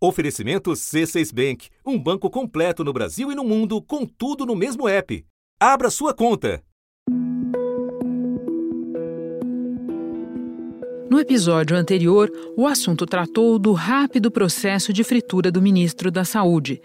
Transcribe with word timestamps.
Oferecimento 0.00 0.70
C6 0.70 1.34
Bank, 1.34 1.68
um 1.84 1.98
banco 1.98 2.30
completo 2.30 2.84
no 2.84 2.92
Brasil 2.92 3.32
e 3.32 3.34
no 3.34 3.42
mundo, 3.42 3.82
com 3.82 4.06
tudo 4.06 4.46
no 4.46 4.54
mesmo 4.54 4.88
app. 4.88 5.24
Abra 5.58 5.90
sua 5.90 6.14
conta. 6.14 6.62
No 11.10 11.18
episódio 11.18 11.76
anterior, 11.76 12.30
o 12.56 12.68
assunto 12.68 13.06
tratou 13.06 13.58
do 13.58 13.72
rápido 13.72 14.30
processo 14.30 14.92
de 14.92 15.02
fritura 15.02 15.50
do 15.50 15.60
ministro 15.60 16.12
da 16.12 16.24
Saúde. 16.24 16.80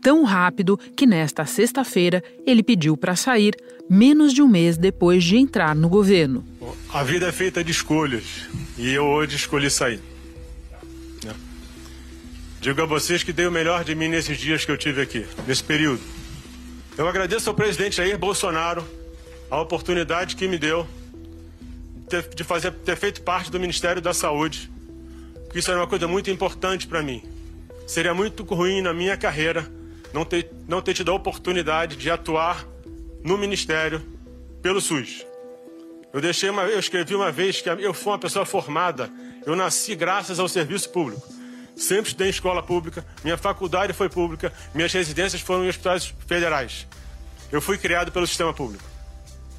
Tão 0.00 0.24
rápido 0.24 0.78
que 0.96 1.06
nesta 1.06 1.44
sexta-feira 1.44 2.22
ele 2.46 2.62
pediu 2.62 2.96
para 2.96 3.14
sair, 3.14 3.54
menos 3.90 4.32
de 4.32 4.40
um 4.40 4.48
mês 4.48 4.78
depois 4.78 5.22
de 5.22 5.36
entrar 5.36 5.76
no 5.76 5.90
governo. 5.90 6.42
A 6.88 7.02
vida 7.02 7.26
é 7.28 7.32
feita 7.32 7.62
de 7.62 7.72
escolhas 7.72 8.46
e 8.78 8.90
eu 8.90 9.04
hoje 9.04 9.36
escolhi 9.36 9.68
sair. 9.68 10.13
Digo 12.64 12.80
a 12.80 12.86
vocês 12.86 13.22
que 13.22 13.30
dei 13.30 13.46
o 13.46 13.52
melhor 13.52 13.84
de 13.84 13.94
mim 13.94 14.08
nesses 14.08 14.38
dias 14.38 14.64
que 14.64 14.70
eu 14.70 14.78
tive 14.78 15.02
aqui, 15.02 15.26
nesse 15.46 15.62
período. 15.62 16.00
Eu 16.96 17.06
agradeço 17.06 17.50
ao 17.50 17.54
presidente 17.54 17.96
Jair 17.96 18.16
Bolsonaro 18.16 18.82
a 19.50 19.60
oportunidade 19.60 20.34
que 20.34 20.48
me 20.48 20.56
deu 20.56 20.86
de 22.34 22.42
fazer, 22.42 22.72
ter 22.72 22.96
feito 22.96 23.20
parte 23.20 23.50
do 23.50 23.60
Ministério 23.60 24.00
da 24.00 24.14
Saúde, 24.14 24.70
porque 25.42 25.58
isso 25.58 25.70
era 25.70 25.78
uma 25.78 25.86
coisa 25.86 26.08
muito 26.08 26.30
importante 26.30 26.86
para 26.86 27.02
mim. 27.02 27.22
Seria 27.86 28.14
muito 28.14 28.42
ruim 28.44 28.80
na 28.80 28.94
minha 28.94 29.14
carreira 29.14 29.70
não 30.10 30.24
ter, 30.24 30.50
não 30.66 30.80
ter 30.80 30.94
tido 30.94 31.10
a 31.10 31.14
oportunidade 31.14 31.96
de 31.96 32.10
atuar 32.10 32.66
no 33.22 33.36
Ministério 33.36 34.00
pelo 34.62 34.80
SUS. 34.80 35.26
Eu 36.14 36.20
deixei 36.22 36.48
uma, 36.48 36.62
eu 36.62 36.78
escrevi 36.78 37.14
uma 37.14 37.30
vez 37.30 37.60
que 37.60 37.68
eu 37.68 37.92
fui 37.92 38.10
uma 38.10 38.18
pessoa 38.18 38.46
formada. 38.46 39.10
Eu 39.44 39.54
nasci 39.54 39.94
graças 39.94 40.38
ao 40.38 40.48
serviço 40.48 40.88
público. 40.88 41.43
Sempre 41.76 42.08
estudei 42.08 42.28
em 42.28 42.30
escola 42.30 42.62
pública, 42.62 43.04
minha 43.22 43.36
faculdade 43.36 43.92
foi 43.92 44.08
pública, 44.08 44.52
minhas 44.72 44.92
residências 44.92 45.42
foram 45.42 45.64
em 45.64 45.68
hospitais 45.68 46.14
federais. 46.26 46.86
Eu 47.50 47.60
fui 47.60 47.76
criado 47.76 48.12
pelo 48.12 48.26
sistema 48.26 48.52
público. 48.54 48.84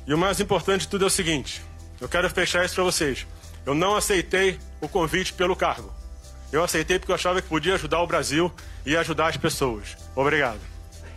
E 0.07 0.13
o 0.13 0.17
mais 0.17 0.39
importante 0.39 0.81
de 0.81 0.87
tudo 0.87 1.03
é 1.03 1.07
o 1.07 1.09
seguinte: 1.09 1.61
eu 1.99 2.07
quero 2.07 2.29
fechar 2.29 2.63
isso 2.65 2.75
para 2.75 2.83
vocês. 2.83 3.25
Eu 3.65 3.73
não 3.73 3.95
aceitei 3.95 4.59
o 4.79 4.87
convite 4.87 5.33
pelo 5.33 5.55
cargo. 5.55 5.91
Eu 6.51 6.63
aceitei 6.63 6.99
porque 6.99 7.11
eu 7.11 7.15
achava 7.15 7.41
que 7.41 7.49
podia 7.49 7.73
ajudar 7.73 8.01
o 8.01 8.07
Brasil 8.07 8.51
e 8.85 8.95
ajudar 8.95 9.27
as 9.27 9.37
pessoas. 9.37 9.97
Obrigado. 10.15 10.59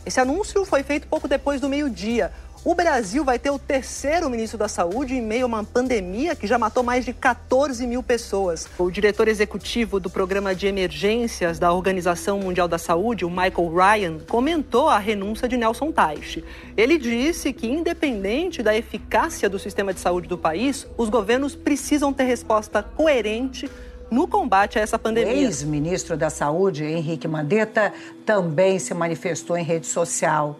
Esse 0.06 0.18
anúncio 0.20 0.64
foi 0.64 0.82
feito 0.82 1.06
pouco 1.06 1.28
depois 1.28 1.60
do 1.60 1.68
meio-dia. 1.68 2.32
O 2.64 2.74
Brasil 2.74 3.24
vai 3.24 3.38
ter 3.38 3.50
o 3.50 3.58
terceiro 3.58 4.28
ministro 4.28 4.58
da 4.58 4.66
Saúde 4.66 5.14
em 5.14 5.22
meio 5.22 5.44
a 5.44 5.46
uma 5.46 5.64
pandemia 5.64 6.34
que 6.34 6.46
já 6.46 6.58
matou 6.58 6.82
mais 6.82 7.04
de 7.04 7.12
14 7.12 7.86
mil 7.86 8.02
pessoas. 8.02 8.68
O 8.76 8.90
diretor 8.90 9.28
executivo 9.28 10.00
do 10.00 10.10
programa 10.10 10.54
de 10.54 10.66
emergências 10.66 11.58
da 11.60 11.72
Organização 11.72 12.40
Mundial 12.40 12.66
da 12.66 12.76
Saúde, 12.76 13.24
o 13.24 13.30
Michael 13.30 13.72
Ryan, 13.72 14.18
comentou 14.28 14.88
a 14.88 14.98
renúncia 14.98 15.48
de 15.48 15.56
Nelson 15.56 15.92
Teich. 15.92 16.44
Ele 16.76 16.98
disse 16.98 17.52
que, 17.52 17.68
independente 17.68 18.60
da 18.60 18.76
eficácia 18.76 19.48
do 19.48 19.58
sistema 19.58 19.94
de 19.94 20.00
saúde 20.00 20.26
do 20.26 20.36
país, 20.36 20.84
os 20.96 21.08
governos 21.08 21.54
precisam 21.54 22.12
ter 22.12 22.24
resposta 22.24 22.82
coerente 22.82 23.70
no 24.10 24.26
combate 24.26 24.80
a 24.80 24.82
essa 24.82 24.98
pandemia. 24.98 25.32
O 25.32 25.36
ex-ministro 25.36 26.16
da 26.16 26.28
Saúde, 26.28 26.84
Henrique 26.84 27.28
Mandetta, 27.28 27.92
também 28.26 28.80
se 28.80 28.92
manifestou 28.94 29.56
em 29.56 29.62
rede 29.62 29.86
social. 29.86 30.58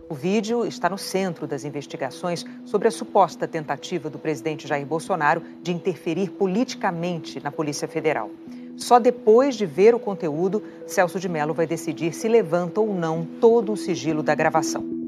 O 0.09 0.16
vídeo 0.16 0.66
está 0.66 0.90
no 0.90 0.97
centro 0.97 1.45
das 1.45 1.66
investigações 1.66 2.45
sobre 2.66 2.88
a 2.88 2.91
suposta 2.91 3.45
tentativa 3.45 4.09
do 4.09 4.18
presidente 4.18 4.66
Jair 4.66 4.85
Bolsonaro 4.85 5.41
de 5.62 5.73
interferir 5.73 6.29
politicamente 6.31 7.44
na 7.44 7.51
Polícia 7.51 7.90
Federal. 7.90 8.31
Só 8.78 9.00
depois 9.00 9.56
de 9.56 9.66
ver 9.66 9.94
o 9.94 10.00
conteúdo, 10.00 10.63
Celso 10.85 11.19
de 11.19 11.28
Mello 11.28 11.53
vai 11.53 11.67
decidir 11.67 12.13
se 12.13 12.29
levanta 12.29 12.79
ou 12.79 12.94
não 12.94 13.25
todo 13.25 13.73
o 13.73 13.78
sigilo 13.78 14.23
da 14.23 14.34
gravação. 14.34 15.06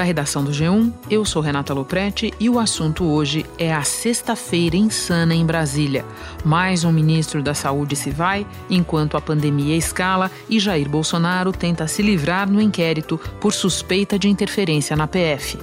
Da 0.00 0.04
redação 0.04 0.42
do 0.42 0.50
G1, 0.50 0.90
eu 1.10 1.26
sou 1.26 1.42
Renata 1.42 1.74
Loprete 1.74 2.32
e 2.40 2.48
o 2.48 2.58
assunto 2.58 3.04
hoje 3.04 3.44
é 3.58 3.70
a 3.70 3.82
sexta-feira 3.82 4.74
insana 4.74 5.34
em 5.34 5.44
Brasília. 5.44 6.06
Mais 6.42 6.84
um 6.84 6.90
ministro 6.90 7.42
da 7.42 7.52
Saúde 7.52 7.94
se 7.94 8.08
vai, 8.08 8.46
enquanto 8.70 9.18
a 9.18 9.20
pandemia 9.20 9.76
escala 9.76 10.30
e 10.48 10.58
Jair 10.58 10.88
Bolsonaro 10.88 11.52
tenta 11.52 11.86
se 11.86 12.00
livrar 12.00 12.50
no 12.50 12.62
inquérito 12.62 13.20
por 13.38 13.52
suspeita 13.52 14.18
de 14.18 14.26
interferência 14.26 14.96
na 14.96 15.06
PF. 15.06 15.58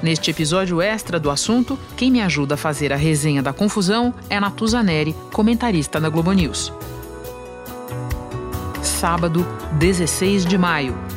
Neste 0.00 0.30
episódio 0.30 0.80
extra 0.80 1.18
do 1.18 1.28
assunto, 1.28 1.76
quem 1.96 2.08
me 2.08 2.20
ajuda 2.20 2.54
a 2.54 2.56
fazer 2.56 2.92
a 2.92 2.96
resenha 2.96 3.42
da 3.42 3.52
confusão 3.52 4.14
é 4.30 4.38
Natuza 4.38 4.80
Neri, 4.80 5.12
comentarista 5.32 6.00
da 6.00 6.08
Globo 6.08 6.30
News. 6.30 6.72
Sábado, 8.80 9.44
16 9.72 10.46
de 10.46 10.56
maio. 10.56 11.15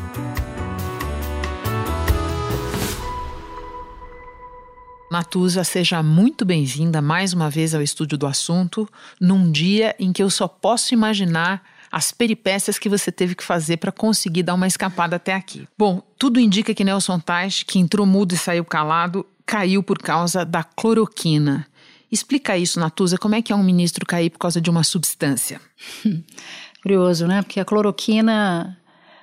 Natuza, 5.19 5.65
seja 5.65 6.01
muito 6.01 6.45
bem-vinda 6.45 7.01
mais 7.01 7.33
uma 7.33 7.49
vez 7.49 7.75
ao 7.75 7.81
estúdio 7.81 8.17
do 8.17 8.25
assunto, 8.25 8.87
num 9.19 9.51
dia 9.51 9.93
em 9.99 10.13
que 10.13 10.23
eu 10.23 10.29
só 10.29 10.47
posso 10.47 10.93
imaginar 10.93 11.61
as 11.91 12.09
peripécias 12.09 12.79
que 12.79 12.87
você 12.87 13.11
teve 13.11 13.35
que 13.35 13.43
fazer 13.43 13.75
para 13.77 13.91
conseguir 13.91 14.43
dar 14.43 14.53
uma 14.53 14.65
escapada 14.65 15.17
até 15.17 15.33
aqui. 15.33 15.67
Bom, 15.77 16.01
tudo 16.17 16.39
indica 16.39 16.73
que 16.73 16.85
Nelson 16.85 17.19
Tais, 17.19 17.63
que 17.63 17.77
entrou 17.77 18.05
mudo 18.05 18.33
e 18.33 18.37
saiu 18.37 18.63
calado, 18.63 19.25
caiu 19.45 19.83
por 19.83 19.97
causa 19.97 20.45
da 20.45 20.63
cloroquina. 20.63 21.67
Explica 22.09 22.57
isso, 22.57 22.79
Natuza, 22.79 23.17
como 23.17 23.35
é 23.35 23.41
que 23.41 23.51
é 23.51 23.55
um 23.57 23.61
ministro 23.61 24.05
cair 24.05 24.29
por 24.29 24.39
causa 24.39 24.61
de 24.61 24.69
uma 24.69 24.85
substância? 24.85 25.59
Curioso, 26.81 27.27
né? 27.27 27.41
Porque 27.41 27.59
a 27.59 27.65
cloroquina 27.65 28.78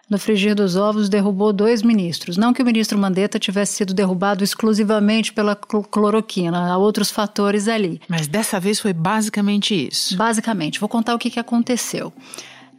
no 0.08 0.18
frigir 0.18 0.54
dos 0.54 0.76
ovos 0.76 1.08
derrubou 1.08 1.52
dois 1.52 1.82
ministros. 1.82 2.36
Não 2.36 2.52
que 2.52 2.62
o 2.62 2.64
ministro 2.64 2.96
Mandetta 2.96 3.38
tivesse 3.38 3.74
sido 3.74 3.92
derrubado 3.92 4.44
exclusivamente 4.44 5.32
pela 5.32 5.56
cloroquina, 5.56 6.72
há 6.72 6.76
outros 6.78 7.10
fatores 7.10 7.66
ali. 7.66 8.00
Mas 8.08 8.28
dessa 8.28 8.60
vez 8.60 8.78
foi 8.78 8.92
basicamente 8.92 9.74
isso. 9.88 10.16
Basicamente. 10.16 10.78
Vou 10.78 10.88
contar 10.88 11.14
o 11.14 11.18
que, 11.18 11.30
que 11.30 11.40
aconteceu. 11.40 12.12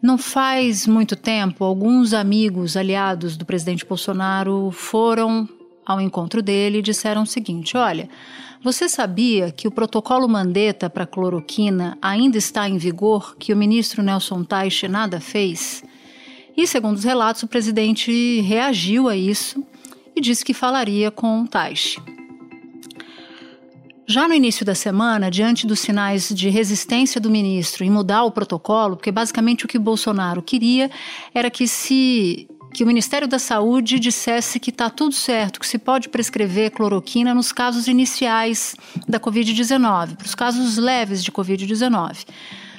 Não 0.01 0.18
faz 0.18 0.88
muito 0.88 1.15
tempo, 1.15 1.63
alguns 1.63 2.13
amigos 2.13 2.77
aliados 2.77 3.35
do 3.35 3.45
presidente 3.45 3.85
Bolsonaro 3.85 4.71
foram 4.71 5.50
ao 5.85 6.00
encontro 6.00 6.41
dele 6.41 6.79
e 6.79 6.83
disseram 6.83 7.24
o 7.24 7.27
seguinte: 7.27 7.75
olha. 7.75 8.09
Você 8.63 8.89
sabia 8.89 9.51
que 9.51 9.68
o 9.68 9.71
protocolo 9.71 10.27
Mandetta 10.27 10.89
para 10.89 11.06
cloroquina 11.06 11.95
ainda 12.01 12.39
está 12.39 12.68
em 12.68 12.77
vigor, 12.77 13.35
que 13.38 13.53
o 13.53 13.56
ministro 13.56 14.01
Nelson 14.01 14.44
Teich 14.44 14.88
nada 14.88 15.21
fez? 15.21 15.83
E, 16.57 16.65
segundo 16.65 16.98
os 16.98 17.04
relatos, 17.04 17.44
o 17.44 17.48
presidente 17.48 18.42
reagiu 18.42 19.07
a 19.07 19.15
isso, 19.15 19.63
e 20.15 20.19
disse 20.19 20.44
que 20.44 20.54
falaria 20.54 21.12
com 21.12 21.45
Taishi. 21.45 22.01
Já 24.09 24.27
no 24.27 24.33
início 24.33 24.65
da 24.65 24.74
semana, 24.74 25.30
diante 25.30 25.68
dos 25.68 25.80
sinais 25.80 26.30
de 26.30 26.50
resistência 26.50 27.21
do 27.21 27.30
ministro 27.30 27.83
em 27.83 27.92
mudar 27.92 28.24
o 28.24 28.31
protocolo, 28.31 28.95
porque 28.95 29.12
basicamente 29.12 29.65
o 29.65 29.68
que 29.68 29.77
Bolsonaro 29.77 30.42
queria 30.42 30.89
era 31.33 31.51
que 31.51 31.68
se 31.68 32.48
que 32.74 32.83
o 32.83 32.88
Ministério 32.88 33.27
da 33.27 33.39
Saúde 33.39 34.00
dissesse 34.00 34.60
que 34.60 34.69
está 34.69 34.89
tudo 34.89 35.13
certo, 35.13 35.60
que 35.60 35.65
se 35.65 35.80
pode 35.80 36.10
prescrever 36.10 36.69
cloroquina 36.71 37.33
nos 37.33 37.51
casos 37.51 37.88
iniciais 37.88 38.75
da 39.07 39.19
Covid-19, 39.19 40.15
para 40.15 40.25
os 40.25 40.36
casos 40.36 40.77
leves 40.77 41.24
de 41.24 41.31
Covid-19. 41.31 42.25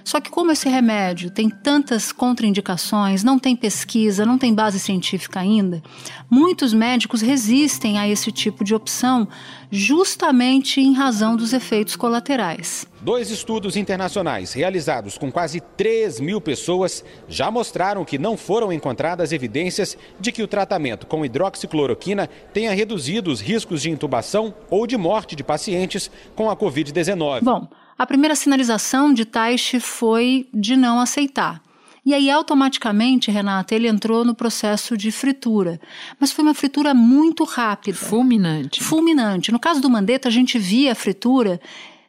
Só 0.08 0.22
que, 0.22 0.30
como 0.30 0.50
esse 0.50 0.70
remédio 0.70 1.30
tem 1.30 1.50
tantas 1.50 2.12
contraindicações, 2.12 3.22
não 3.22 3.38
tem 3.38 3.54
pesquisa, 3.54 4.24
não 4.24 4.38
tem 4.38 4.54
base 4.54 4.78
científica 4.78 5.38
ainda, 5.38 5.82
muitos 6.30 6.72
médicos 6.72 7.20
resistem 7.20 7.98
a 7.98 8.08
esse 8.08 8.32
tipo 8.32 8.64
de 8.64 8.74
opção 8.74 9.28
justamente 9.70 10.80
em 10.80 10.94
razão 10.94 11.36
dos 11.36 11.52
efeitos 11.52 11.94
colaterais. 11.94 12.86
Dois 13.02 13.30
estudos 13.30 13.76
internacionais 13.76 14.54
realizados 14.54 15.18
com 15.18 15.30
quase 15.30 15.60
3 15.60 16.20
mil 16.20 16.40
pessoas 16.40 17.04
já 17.28 17.50
mostraram 17.50 18.02
que 18.02 18.16
não 18.16 18.34
foram 18.34 18.72
encontradas 18.72 19.30
evidências 19.30 19.94
de 20.18 20.32
que 20.32 20.42
o 20.42 20.48
tratamento 20.48 21.06
com 21.06 21.22
hidroxicloroquina 21.22 22.30
tenha 22.54 22.72
reduzido 22.72 23.30
os 23.30 23.42
riscos 23.42 23.82
de 23.82 23.90
intubação 23.90 24.54
ou 24.70 24.86
de 24.86 24.96
morte 24.96 25.36
de 25.36 25.44
pacientes 25.44 26.10
com 26.34 26.48
a 26.48 26.56
Covid-19. 26.56 27.42
Bom, 27.42 27.68
a 27.98 28.06
primeira 28.06 28.36
sinalização 28.36 29.12
de 29.12 29.24
Taishi 29.24 29.80
foi 29.80 30.48
de 30.54 30.76
não 30.76 31.00
aceitar. 31.00 31.60
E 32.06 32.14
aí, 32.14 32.30
automaticamente, 32.30 33.30
Renata, 33.30 33.74
ele 33.74 33.88
entrou 33.88 34.24
no 34.24 34.34
processo 34.34 34.96
de 34.96 35.10
fritura. 35.10 35.78
Mas 36.18 36.32
foi 36.32 36.42
uma 36.42 36.54
fritura 36.54 36.94
muito 36.94 37.44
rápida. 37.44 37.98
Fulminante. 37.98 38.82
Fulminante. 38.82 39.52
No 39.52 39.58
caso 39.58 39.80
do 39.80 39.90
Mandetta, 39.90 40.28
a 40.28 40.32
gente 40.32 40.58
via 40.58 40.92
a 40.92 40.94
fritura. 40.94 41.60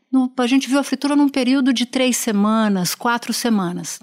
No, 0.10 0.32
a 0.38 0.48
gente 0.48 0.70
viu 0.70 0.80
a 0.80 0.84
fritura 0.84 1.16
num 1.16 1.28
período 1.28 1.74
de 1.74 1.86
três 1.86 2.16
semanas, 2.16 2.96
quatro 2.96 3.34
semanas. 3.34 4.00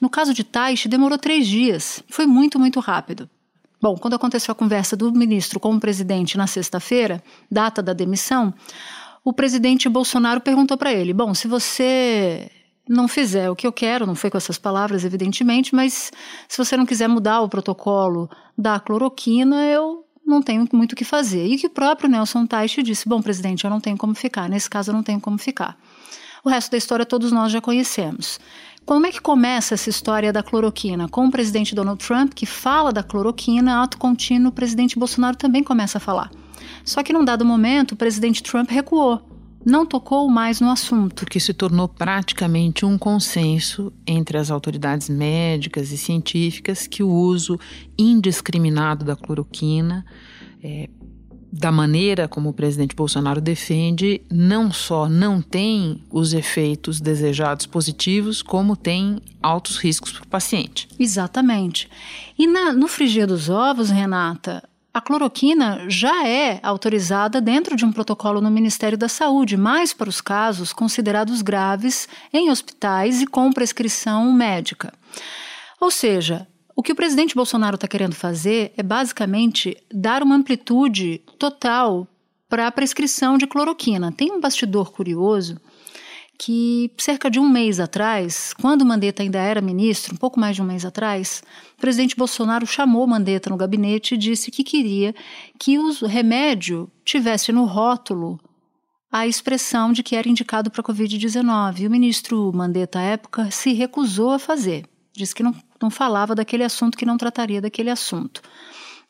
No 0.00 0.08
caso 0.08 0.32
de 0.32 0.44
Taishi, 0.44 0.88
demorou 0.88 1.18
três 1.18 1.48
dias. 1.48 2.04
Foi 2.08 2.26
muito, 2.26 2.58
muito 2.58 2.78
rápido. 2.78 3.28
Bom, 3.82 3.96
quando 3.96 4.14
aconteceu 4.14 4.52
a 4.52 4.54
conversa 4.54 4.94
do 4.94 5.10
ministro 5.10 5.58
com 5.58 5.74
o 5.74 5.80
presidente 5.80 6.36
na 6.36 6.46
sexta-feira, 6.46 7.22
data 7.50 7.82
da 7.82 7.94
demissão, 7.94 8.52
o 9.24 9.32
presidente 9.32 9.88
Bolsonaro 9.88 10.40
perguntou 10.40 10.76
para 10.76 10.92
ele: 10.92 11.12
Bom, 11.12 11.34
se 11.34 11.46
você 11.46 12.50
não 12.88 13.06
fizer 13.06 13.50
o 13.50 13.56
que 13.56 13.66
eu 13.66 13.72
quero, 13.72 14.06
não 14.06 14.14
foi 14.14 14.30
com 14.30 14.36
essas 14.36 14.58
palavras, 14.58 15.04
evidentemente, 15.04 15.74
mas 15.74 16.10
se 16.48 16.58
você 16.58 16.76
não 16.76 16.86
quiser 16.86 17.08
mudar 17.08 17.40
o 17.40 17.48
protocolo 17.48 18.28
da 18.56 18.80
cloroquina, 18.80 19.64
eu 19.66 20.04
não 20.26 20.42
tenho 20.42 20.66
muito 20.72 20.92
o 20.92 20.96
que 20.96 21.04
fazer. 21.04 21.46
E 21.46 21.56
que 21.56 21.66
o 21.66 21.70
próprio 21.70 22.08
Nelson 22.08 22.46
Teich 22.46 22.82
disse: 22.82 23.08
Bom, 23.08 23.20
presidente, 23.20 23.64
eu 23.64 23.70
não 23.70 23.80
tenho 23.80 23.96
como 23.96 24.14
ficar. 24.14 24.48
Nesse 24.48 24.68
caso, 24.68 24.90
eu 24.90 24.94
não 24.94 25.02
tenho 25.02 25.20
como 25.20 25.38
ficar. 25.38 25.78
O 26.42 26.48
resto 26.48 26.70
da 26.70 26.78
história 26.78 27.04
todos 27.04 27.30
nós 27.32 27.52
já 27.52 27.60
conhecemos. 27.60 28.40
Como 28.86 29.06
é 29.06 29.12
que 29.12 29.20
começa 29.20 29.74
essa 29.74 29.90
história 29.90 30.32
da 30.32 30.42
cloroquina? 30.42 31.08
Com 31.08 31.26
o 31.26 31.30
presidente 31.30 31.74
Donald 31.74 32.04
Trump, 32.04 32.32
que 32.34 32.46
fala 32.46 32.90
da 32.90 33.02
cloroquina, 33.02 33.82
ato 33.82 33.98
contínuo, 33.98 34.48
o 34.48 34.52
presidente 34.52 34.98
Bolsonaro 34.98 35.36
também 35.36 35.62
começa 35.62 35.98
a 35.98 36.00
falar. 36.00 36.30
Só 36.84 37.02
que 37.02 37.12
num 37.12 37.24
dado 37.24 37.44
momento, 37.44 37.92
o 37.92 37.96
presidente 37.96 38.42
Trump 38.42 38.70
recuou. 38.70 39.20
Não 39.64 39.84
tocou 39.84 40.28
mais 40.28 40.60
no 40.60 40.70
assunto. 40.70 41.16
Porque 41.16 41.38
se 41.38 41.52
tornou 41.52 41.86
praticamente 41.86 42.86
um 42.86 42.96
consenso 42.96 43.92
entre 44.06 44.38
as 44.38 44.50
autoridades 44.50 45.08
médicas 45.08 45.92
e 45.92 45.98
científicas 45.98 46.86
que 46.86 47.02
o 47.02 47.10
uso 47.10 47.58
indiscriminado 47.98 49.04
da 49.04 49.14
cloroquina 49.14 50.04
é, 50.62 50.88
da 51.52 51.72
maneira 51.72 52.28
como 52.28 52.50
o 52.50 52.52
presidente 52.52 52.94
Bolsonaro 52.94 53.40
defende, 53.40 54.22
não 54.30 54.72
só 54.72 55.08
não 55.08 55.42
tem 55.42 56.02
os 56.10 56.32
efeitos 56.32 57.00
desejados 57.00 57.66
positivos, 57.66 58.40
como 58.40 58.76
tem 58.76 59.20
altos 59.42 59.76
riscos 59.76 60.12
para 60.12 60.24
o 60.24 60.28
paciente. 60.28 60.88
Exatamente. 60.98 61.88
E 62.38 62.46
na, 62.46 62.72
no 62.72 62.86
frigir 62.86 63.26
dos 63.26 63.48
ovos, 63.48 63.90
Renata, 63.90 64.62
a 64.92 65.00
cloroquina 65.00 65.84
já 65.88 66.26
é 66.26 66.58
autorizada 66.62 67.40
dentro 67.40 67.76
de 67.76 67.84
um 67.84 67.92
protocolo 67.92 68.40
no 68.40 68.50
Ministério 68.50 68.98
da 68.98 69.08
Saúde, 69.08 69.56
mais 69.56 69.92
para 69.92 70.08
os 70.08 70.20
casos 70.20 70.72
considerados 70.72 71.42
graves 71.42 72.08
em 72.32 72.50
hospitais 72.50 73.22
e 73.22 73.26
com 73.26 73.52
prescrição 73.52 74.32
médica. 74.32 74.92
Ou 75.80 75.90
seja, 75.90 76.46
o 76.74 76.82
que 76.82 76.92
o 76.92 76.96
presidente 76.96 77.34
Bolsonaro 77.34 77.76
está 77.76 77.86
querendo 77.86 78.14
fazer 78.14 78.72
é 78.76 78.82
basicamente 78.82 79.76
dar 79.92 80.22
uma 80.22 80.34
amplitude 80.34 81.20
total 81.38 82.06
para 82.48 82.66
a 82.66 82.72
prescrição 82.72 83.38
de 83.38 83.46
cloroquina. 83.46 84.10
Tem 84.10 84.32
um 84.32 84.40
bastidor 84.40 84.90
curioso 84.90 85.60
que 86.42 86.90
cerca 86.96 87.30
de 87.30 87.38
um 87.38 87.46
mês 87.46 87.78
atrás, 87.78 88.54
quando 88.58 88.82
Mandetta 88.82 89.22
ainda 89.22 89.38
era 89.38 89.60
ministro, 89.60 90.14
um 90.14 90.16
pouco 90.16 90.40
mais 90.40 90.56
de 90.56 90.62
um 90.62 90.64
mês 90.64 90.86
atrás, 90.86 91.42
o 91.76 91.80
presidente 91.82 92.16
Bolsonaro 92.16 92.66
chamou 92.66 93.06
Mandetta 93.06 93.50
no 93.50 93.58
gabinete 93.58 94.14
e 94.14 94.16
disse 94.16 94.50
que 94.50 94.64
queria 94.64 95.14
que 95.58 95.78
o 95.78 95.92
remédio 96.06 96.90
tivesse 97.04 97.52
no 97.52 97.66
rótulo 97.66 98.40
a 99.12 99.26
expressão 99.26 99.92
de 99.92 100.02
que 100.02 100.16
era 100.16 100.30
indicado 100.30 100.70
para 100.70 100.80
a 100.80 100.84
Covid-19. 100.84 101.80
E 101.80 101.86
o 101.86 101.90
ministro 101.90 102.50
Mandetta, 102.54 103.00
à 103.00 103.02
época, 103.02 103.50
se 103.50 103.74
recusou 103.74 104.30
a 104.30 104.38
fazer. 104.38 104.86
Disse 105.12 105.34
que 105.34 105.42
não, 105.42 105.54
não 105.78 105.90
falava 105.90 106.34
daquele 106.34 106.64
assunto, 106.64 106.96
que 106.96 107.04
não 107.04 107.18
trataria 107.18 107.60
daquele 107.60 107.90
assunto. 107.90 108.40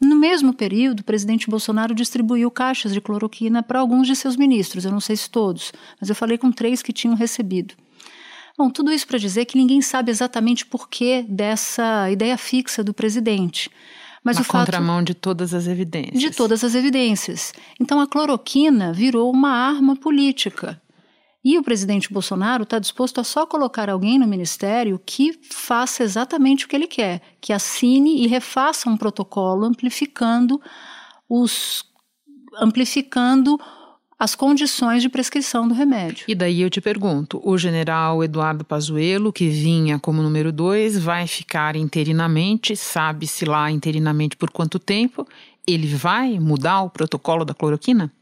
No 0.00 0.16
mesmo 0.16 0.54
período, 0.54 1.00
o 1.00 1.04
presidente 1.04 1.50
Bolsonaro 1.50 1.94
distribuiu 1.94 2.50
caixas 2.50 2.92
de 2.92 3.00
cloroquina 3.00 3.62
para 3.62 3.78
alguns 3.78 4.06
de 4.06 4.16
seus 4.16 4.34
ministros, 4.34 4.84
eu 4.84 4.90
não 4.90 5.00
sei 5.00 5.14
se 5.14 5.28
todos, 5.28 5.72
mas 6.00 6.08
eu 6.08 6.14
falei 6.14 6.38
com 6.38 6.50
três 6.50 6.82
que 6.82 6.92
tinham 6.92 7.14
recebido. 7.14 7.74
Bom, 8.56 8.70
tudo 8.70 8.92
isso 8.92 9.06
para 9.06 9.18
dizer 9.18 9.44
que 9.44 9.58
ninguém 9.58 9.82
sabe 9.82 10.10
exatamente 10.10 10.64
por 10.64 10.88
que 10.88 11.22
dessa 11.28 12.10
ideia 12.10 12.36
fixa 12.38 12.82
do 12.82 12.94
presidente. 12.94 13.70
Mas 14.22 14.36
Na 14.36 14.42
o 14.42 14.44
contramão 14.44 14.98
fato, 14.98 15.06
de 15.06 15.14
todas 15.14 15.54
as 15.54 15.66
evidências. 15.66 16.20
De 16.20 16.30
todas 16.30 16.62
as 16.62 16.74
evidências. 16.74 17.52
Então 17.78 18.00
a 18.00 18.06
cloroquina 18.06 18.92
virou 18.92 19.30
uma 19.30 19.50
arma 19.50 19.96
política. 19.96 20.80
E 21.42 21.58
o 21.58 21.62
presidente 21.62 22.12
Bolsonaro 22.12 22.64
está 22.64 22.78
disposto 22.78 23.18
a 23.18 23.24
só 23.24 23.46
colocar 23.46 23.88
alguém 23.88 24.18
no 24.18 24.26
ministério 24.26 25.00
que 25.04 25.38
faça 25.50 26.02
exatamente 26.02 26.66
o 26.66 26.68
que 26.68 26.76
ele 26.76 26.86
quer, 26.86 27.22
que 27.40 27.52
assine 27.52 28.22
e 28.22 28.26
refaça 28.26 28.90
um 28.90 28.96
protocolo 28.96 29.64
amplificando 29.64 30.60
os 31.28 31.84
amplificando 32.60 33.58
as 34.18 34.34
condições 34.34 35.00
de 35.00 35.08
prescrição 35.08 35.66
do 35.66 35.72
remédio. 35.72 36.26
E 36.28 36.34
daí 36.34 36.60
eu 36.60 36.68
te 36.68 36.78
pergunto, 36.78 37.40
o 37.42 37.56
general 37.56 38.22
Eduardo 38.22 38.64
Pazuello, 38.64 39.32
que 39.32 39.48
vinha 39.48 39.98
como 39.98 40.22
número 40.22 40.52
dois, 40.52 40.98
vai 40.98 41.26
ficar 41.26 41.74
interinamente, 41.74 42.76
sabe-se 42.76 43.46
lá 43.46 43.70
interinamente 43.70 44.36
por 44.36 44.50
quanto 44.50 44.78
tempo? 44.78 45.26
Ele 45.66 45.86
vai 45.86 46.38
mudar 46.38 46.82
o 46.82 46.90
protocolo 46.90 47.46
da 47.46 47.54
cloroquina? 47.54 48.12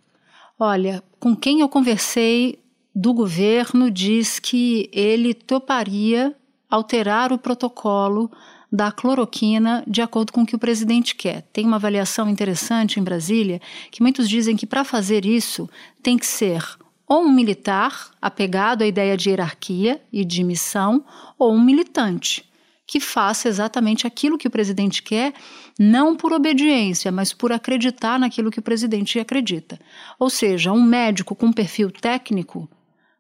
Olha, 0.56 1.02
com 1.18 1.34
quem 1.34 1.60
eu 1.60 1.68
conversei 1.68 2.60
do 3.00 3.14
governo 3.14 3.92
diz 3.92 4.40
que 4.40 4.90
ele 4.92 5.32
toparia 5.32 6.34
alterar 6.68 7.32
o 7.32 7.38
protocolo 7.38 8.28
da 8.72 8.90
cloroquina 8.90 9.84
de 9.86 10.02
acordo 10.02 10.32
com 10.32 10.42
o 10.42 10.46
que 10.46 10.56
o 10.56 10.58
presidente 10.58 11.14
quer. 11.14 11.42
Tem 11.52 11.64
uma 11.64 11.76
avaliação 11.76 12.28
interessante 12.28 12.98
em 12.98 13.02
Brasília 13.04 13.60
que 13.92 14.02
muitos 14.02 14.28
dizem 14.28 14.56
que 14.56 14.66
para 14.66 14.82
fazer 14.82 15.24
isso 15.24 15.70
tem 16.02 16.18
que 16.18 16.26
ser 16.26 16.60
ou 17.06 17.22
um 17.22 17.30
militar 17.30 18.10
apegado 18.20 18.82
à 18.82 18.86
ideia 18.86 19.16
de 19.16 19.30
hierarquia 19.30 20.02
e 20.12 20.24
de 20.24 20.42
missão, 20.42 21.04
ou 21.38 21.54
um 21.54 21.64
militante 21.64 22.44
que 22.84 22.98
faça 22.98 23.48
exatamente 23.48 24.08
aquilo 24.08 24.36
que 24.36 24.48
o 24.48 24.50
presidente 24.50 25.02
quer, 25.02 25.32
não 25.78 26.16
por 26.16 26.32
obediência, 26.32 27.12
mas 27.12 27.32
por 27.32 27.52
acreditar 27.52 28.18
naquilo 28.18 28.50
que 28.50 28.58
o 28.58 28.62
presidente 28.62 29.20
acredita. 29.20 29.78
Ou 30.18 30.28
seja, 30.28 30.72
um 30.72 30.82
médico 30.82 31.34
com 31.36 31.52
perfil 31.52 31.90
técnico 31.92 32.68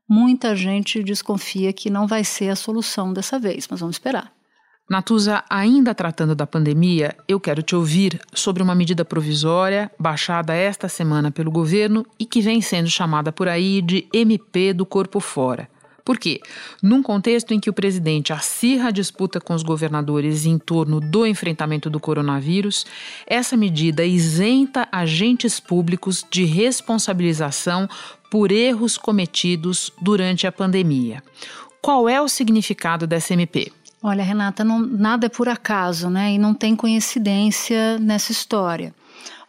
muita 0.08 0.56
gente 0.56 1.02
desconfia 1.02 1.72
que 1.72 1.90
não 1.90 2.06
vai 2.06 2.24
ser 2.24 2.48
a 2.48 2.56
solução 2.56 3.12
dessa 3.12 3.38
vez, 3.38 3.68
mas 3.70 3.80
vamos 3.80 3.96
esperar. 3.96 4.32
Natuza, 4.88 5.44
ainda 5.50 5.94
tratando 5.94 6.34
da 6.34 6.46
pandemia, 6.46 7.14
eu 7.28 7.38
quero 7.38 7.62
te 7.62 7.76
ouvir 7.76 8.18
sobre 8.32 8.62
uma 8.62 8.74
medida 8.74 9.04
provisória 9.04 9.90
baixada 9.98 10.54
esta 10.54 10.88
semana 10.88 11.30
pelo 11.30 11.50
governo 11.50 12.06
e 12.18 12.24
que 12.24 12.40
vem 12.40 12.62
sendo 12.62 12.88
chamada 12.88 13.30
por 13.30 13.48
aí 13.48 13.82
de 13.82 14.08
MP 14.14 14.72
do 14.72 14.86
corpo 14.86 15.20
fora. 15.20 15.68
Por 16.08 16.16
quê? 16.16 16.40
Num 16.82 17.02
contexto 17.02 17.52
em 17.52 17.60
que 17.60 17.68
o 17.68 17.72
presidente 17.74 18.32
acirra 18.32 18.88
a 18.88 18.90
disputa 18.90 19.38
com 19.38 19.52
os 19.52 19.62
governadores 19.62 20.46
em 20.46 20.58
torno 20.58 21.00
do 21.00 21.26
enfrentamento 21.26 21.90
do 21.90 22.00
coronavírus, 22.00 22.86
essa 23.26 23.58
medida 23.58 24.06
isenta 24.06 24.88
agentes 24.90 25.60
públicos 25.60 26.24
de 26.30 26.46
responsabilização 26.46 27.86
por 28.30 28.52
erros 28.52 28.96
cometidos 28.96 29.92
durante 30.00 30.46
a 30.46 30.52
pandemia. 30.52 31.22
Qual 31.80 32.08
é 32.08 32.20
o 32.20 32.28
significado 32.28 33.06
dessa 33.06 33.32
MP? 33.32 33.72
Olha, 34.02 34.22
Renata, 34.22 34.62
não, 34.62 34.78
nada 34.78 35.26
é 35.26 35.28
por 35.28 35.48
acaso, 35.48 36.08
né? 36.08 36.32
E 36.32 36.38
não 36.38 36.54
tem 36.54 36.76
coincidência 36.76 37.98
nessa 37.98 38.30
história. 38.30 38.94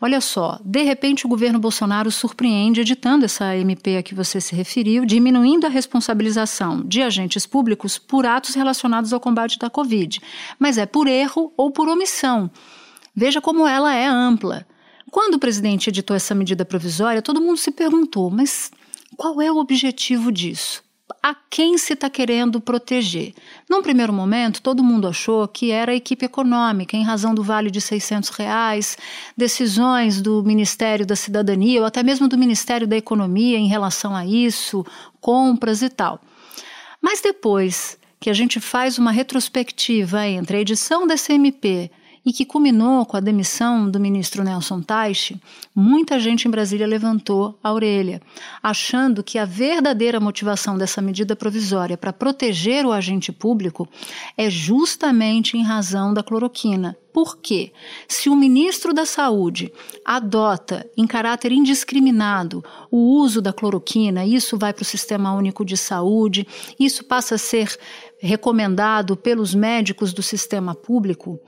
Olha 0.01 0.21
só, 0.21 0.57
de 0.63 0.81
repente 0.81 1.25
o 1.25 1.29
governo 1.29 1.59
Bolsonaro 1.59 2.09
surpreende 2.09 2.79
editando 2.79 3.25
essa 3.25 3.55
MP 3.57 3.97
a 3.97 4.03
que 4.03 4.15
você 4.15 4.39
se 4.39 4.55
referiu, 4.55 5.05
diminuindo 5.05 5.67
a 5.67 5.69
responsabilização 5.69 6.81
de 6.85 7.01
agentes 7.01 7.45
públicos 7.45 7.97
por 7.97 8.25
atos 8.25 8.55
relacionados 8.55 9.11
ao 9.11 9.19
combate 9.19 9.59
da 9.59 9.69
Covid. 9.69 10.21
Mas 10.57 10.77
é 10.77 10.85
por 10.85 11.05
erro 11.05 11.53
ou 11.57 11.69
por 11.69 11.89
omissão. 11.89 12.49
Veja 13.13 13.41
como 13.41 13.67
ela 13.67 13.93
é 13.93 14.07
ampla. 14.07 14.65
Quando 15.11 15.35
o 15.35 15.39
presidente 15.39 15.89
editou 15.89 16.15
essa 16.15 16.35
medida 16.35 16.65
provisória, 16.65 17.21
todo 17.21 17.41
mundo 17.41 17.57
se 17.57 17.71
perguntou: 17.71 18.29
mas 18.29 18.71
qual 19.17 19.41
é 19.41 19.51
o 19.51 19.57
objetivo 19.57 20.31
disso? 20.31 20.83
a 21.21 21.35
quem 21.49 21.77
se 21.77 21.93
está 21.93 22.09
querendo 22.09 22.61
proteger. 22.61 23.33
Num 23.69 23.81
primeiro 23.81 24.13
momento, 24.13 24.61
todo 24.61 24.83
mundo 24.83 25.07
achou 25.07 25.47
que 25.47 25.71
era 25.71 25.91
a 25.91 25.95
equipe 25.95 26.25
econômica, 26.25 26.95
em 26.95 27.03
razão 27.03 27.33
do 27.33 27.43
vale 27.43 27.69
de 27.69 27.81
600 27.81 28.29
reais, 28.29 28.97
decisões 29.35 30.21
do 30.21 30.43
Ministério 30.43 31.05
da 31.05 31.15
Cidadania 31.15 31.81
ou 31.81 31.85
até 31.85 32.03
mesmo 32.03 32.27
do 32.27 32.37
Ministério 32.37 32.87
da 32.87 32.95
Economia 32.95 33.57
em 33.57 33.67
relação 33.67 34.15
a 34.15 34.25
isso, 34.25 34.85
compras 35.19 35.81
e 35.81 35.89
tal. 35.89 36.21
Mas 37.01 37.21
depois 37.21 37.97
que 38.19 38.29
a 38.29 38.33
gente 38.33 38.59
faz 38.59 38.97
uma 38.97 39.11
retrospectiva 39.11 40.25
entre 40.27 40.57
a 40.57 40.61
edição 40.61 41.07
desse 41.07 41.33
MP 41.33 41.89
e 42.25 42.33
que 42.33 42.45
culminou 42.45 43.05
com 43.05 43.17
a 43.17 43.19
demissão 43.19 43.89
do 43.89 43.99
ministro 43.99 44.43
Nelson 44.43 44.81
Teich, 44.81 45.39
muita 45.75 46.19
gente 46.19 46.47
em 46.47 46.51
Brasília 46.51 46.87
levantou 46.87 47.57
a 47.63 47.71
orelha, 47.71 48.21
achando 48.61 49.23
que 49.23 49.37
a 49.37 49.45
verdadeira 49.45 50.19
motivação 50.19 50.77
dessa 50.77 51.01
medida 51.01 51.35
provisória 51.35 51.97
para 51.97 52.13
proteger 52.13 52.85
o 52.85 52.91
agente 52.91 53.31
público 53.31 53.87
é 54.37 54.49
justamente 54.49 55.57
em 55.57 55.63
razão 55.63 56.13
da 56.13 56.23
cloroquina. 56.23 56.95
Por 57.11 57.37
quê? 57.37 57.71
Se 58.07 58.29
o 58.29 58.35
ministro 58.35 58.93
da 58.93 59.05
Saúde 59.05 59.73
adota 60.05 60.87
em 60.95 61.07
caráter 61.07 61.51
indiscriminado 61.51 62.63
o 62.91 63.19
uso 63.19 63.41
da 63.41 63.51
cloroquina, 63.51 64.25
isso 64.25 64.57
vai 64.57 64.73
para 64.73 64.83
o 64.83 64.85
Sistema 64.85 65.33
Único 65.33 65.65
de 65.65 65.75
Saúde, 65.75 66.47
isso 66.79 67.03
passa 67.03 67.35
a 67.35 67.37
ser 67.39 67.75
recomendado 68.19 69.15
pelos 69.15 69.55
médicos 69.55 70.13
do 70.13 70.21
sistema 70.21 70.75
público, 70.75 71.39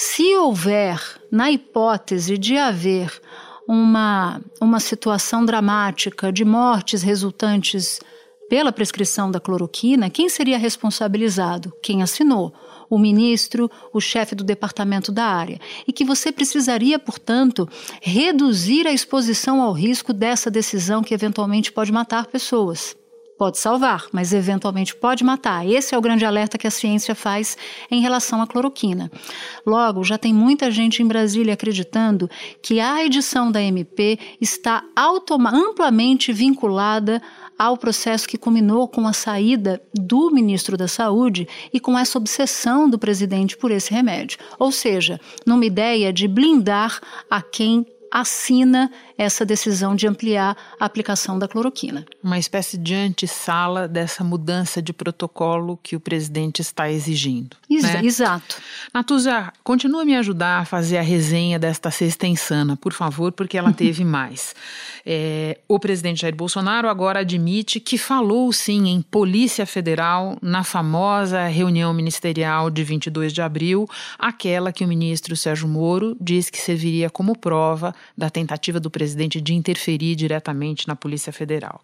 se 0.00 0.32
houver, 0.36 1.02
na 1.28 1.50
hipótese 1.50 2.38
de 2.38 2.56
haver 2.56 3.20
uma, 3.66 4.40
uma 4.60 4.78
situação 4.78 5.44
dramática 5.44 6.32
de 6.32 6.44
mortes 6.44 7.02
resultantes 7.02 7.98
pela 8.48 8.70
prescrição 8.70 9.28
da 9.28 9.40
cloroquina, 9.40 10.08
quem 10.08 10.28
seria 10.28 10.56
responsabilizado? 10.56 11.72
Quem 11.82 12.00
assinou? 12.00 12.54
O 12.88 12.96
ministro, 12.96 13.68
o 13.92 14.00
chefe 14.00 14.36
do 14.36 14.44
departamento 14.44 15.10
da 15.10 15.24
área. 15.24 15.60
E 15.84 15.92
que 15.92 16.04
você 16.04 16.30
precisaria, 16.30 16.96
portanto, 16.96 17.68
reduzir 18.00 18.86
a 18.86 18.92
exposição 18.92 19.60
ao 19.60 19.72
risco 19.72 20.12
dessa 20.12 20.48
decisão 20.48 21.02
que 21.02 21.12
eventualmente 21.12 21.72
pode 21.72 21.90
matar 21.90 22.26
pessoas 22.26 22.96
pode 23.38 23.56
salvar, 23.56 24.06
mas 24.12 24.32
eventualmente 24.32 24.96
pode 24.96 25.22
matar. 25.22 25.64
Esse 25.64 25.94
é 25.94 25.98
o 25.98 26.00
grande 26.00 26.24
alerta 26.24 26.58
que 26.58 26.66
a 26.66 26.70
ciência 26.70 27.14
faz 27.14 27.56
em 27.90 28.00
relação 28.00 28.42
à 28.42 28.46
cloroquina. 28.46 29.10
Logo, 29.64 30.02
já 30.02 30.18
tem 30.18 30.34
muita 30.34 30.70
gente 30.70 31.02
em 31.02 31.06
Brasília 31.06 31.54
acreditando 31.54 32.28
que 32.60 32.80
a 32.80 33.04
edição 33.04 33.50
da 33.50 33.62
MP 33.62 34.18
está 34.40 34.82
amplamente 34.98 36.32
vinculada 36.32 37.22
ao 37.58 37.76
processo 37.76 38.28
que 38.28 38.38
culminou 38.38 38.86
com 38.88 39.06
a 39.06 39.12
saída 39.12 39.80
do 39.92 40.30
ministro 40.30 40.76
da 40.76 40.86
Saúde 40.86 41.48
e 41.72 41.80
com 41.80 41.98
essa 41.98 42.18
obsessão 42.18 42.88
do 42.88 42.98
presidente 42.98 43.56
por 43.56 43.70
esse 43.70 43.92
remédio. 43.92 44.38
Ou 44.58 44.70
seja, 44.70 45.20
numa 45.44 45.64
ideia 45.64 46.12
de 46.12 46.28
blindar 46.28 47.00
a 47.28 47.40
quem 47.42 47.86
assina 48.12 48.90
essa 49.16 49.44
decisão 49.44 49.94
de 49.96 50.06
ampliar 50.06 50.56
a 50.78 50.84
aplicação 50.84 51.38
da 51.38 51.48
cloroquina. 51.48 52.06
Uma 52.22 52.38
espécie 52.38 52.78
de 52.78 52.94
antessala 52.94 53.88
dessa 53.88 54.22
mudança 54.22 54.80
de 54.80 54.92
protocolo 54.92 55.78
que 55.82 55.96
o 55.96 56.00
presidente 56.00 56.62
está 56.62 56.90
exigindo. 56.90 57.56
Ex 57.68 57.82
né? 57.82 58.00
Exato. 58.04 58.56
Natuza, 58.94 59.52
continua 59.64 60.02
a 60.02 60.04
me 60.04 60.16
ajudar 60.16 60.60
a 60.60 60.64
fazer 60.64 60.98
a 60.98 61.02
resenha 61.02 61.58
desta 61.58 61.90
sexta 61.90 62.26
insana, 62.26 62.76
por 62.76 62.92
favor, 62.92 63.32
porque 63.32 63.58
ela 63.58 63.72
teve 63.74 64.04
mais. 64.04 64.54
É, 65.04 65.58
o 65.66 65.78
presidente 65.80 66.22
Jair 66.22 66.34
Bolsonaro 66.34 66.88
agora 66.88 67.20
admite 67.20 67.80
que 67.80 67.98
falou 67.98 68.52
sim 68.52 68.88
em 68.88 69.02
Polícia 69.02 69.66
Federal 69.66 70.38
na 70.40 70.62
famosa 70.62 71.46
reunião 71.46 71.92
ministerial 71.92 72.70
de 72.70 72.84
22 72.84 73.32
de 73.32 73.42
abril, 73.42 73.88
aquela 74.18 74.72
que 74.72 74.84
o 74.84 74.88
ministro 74.88 75.36
Sérgio 75.36 75.66
Moro 75.66 76.16
disse 76.20 76.52
que 76.52 76.58
serviria 76.58 77.10
como 77.10 77.36
prova 77.36 77.94
da 78.16 78.30
tentativa 78.30 78.80
do 78.80 78.90
presidente 78.90 79.40
de 79.40 79.54
interferir 79.54 80.14
diretamente 80.14 80.86
na 80.86 80.96
Polícia 80.96 81.32
Federal. 81.32 81.80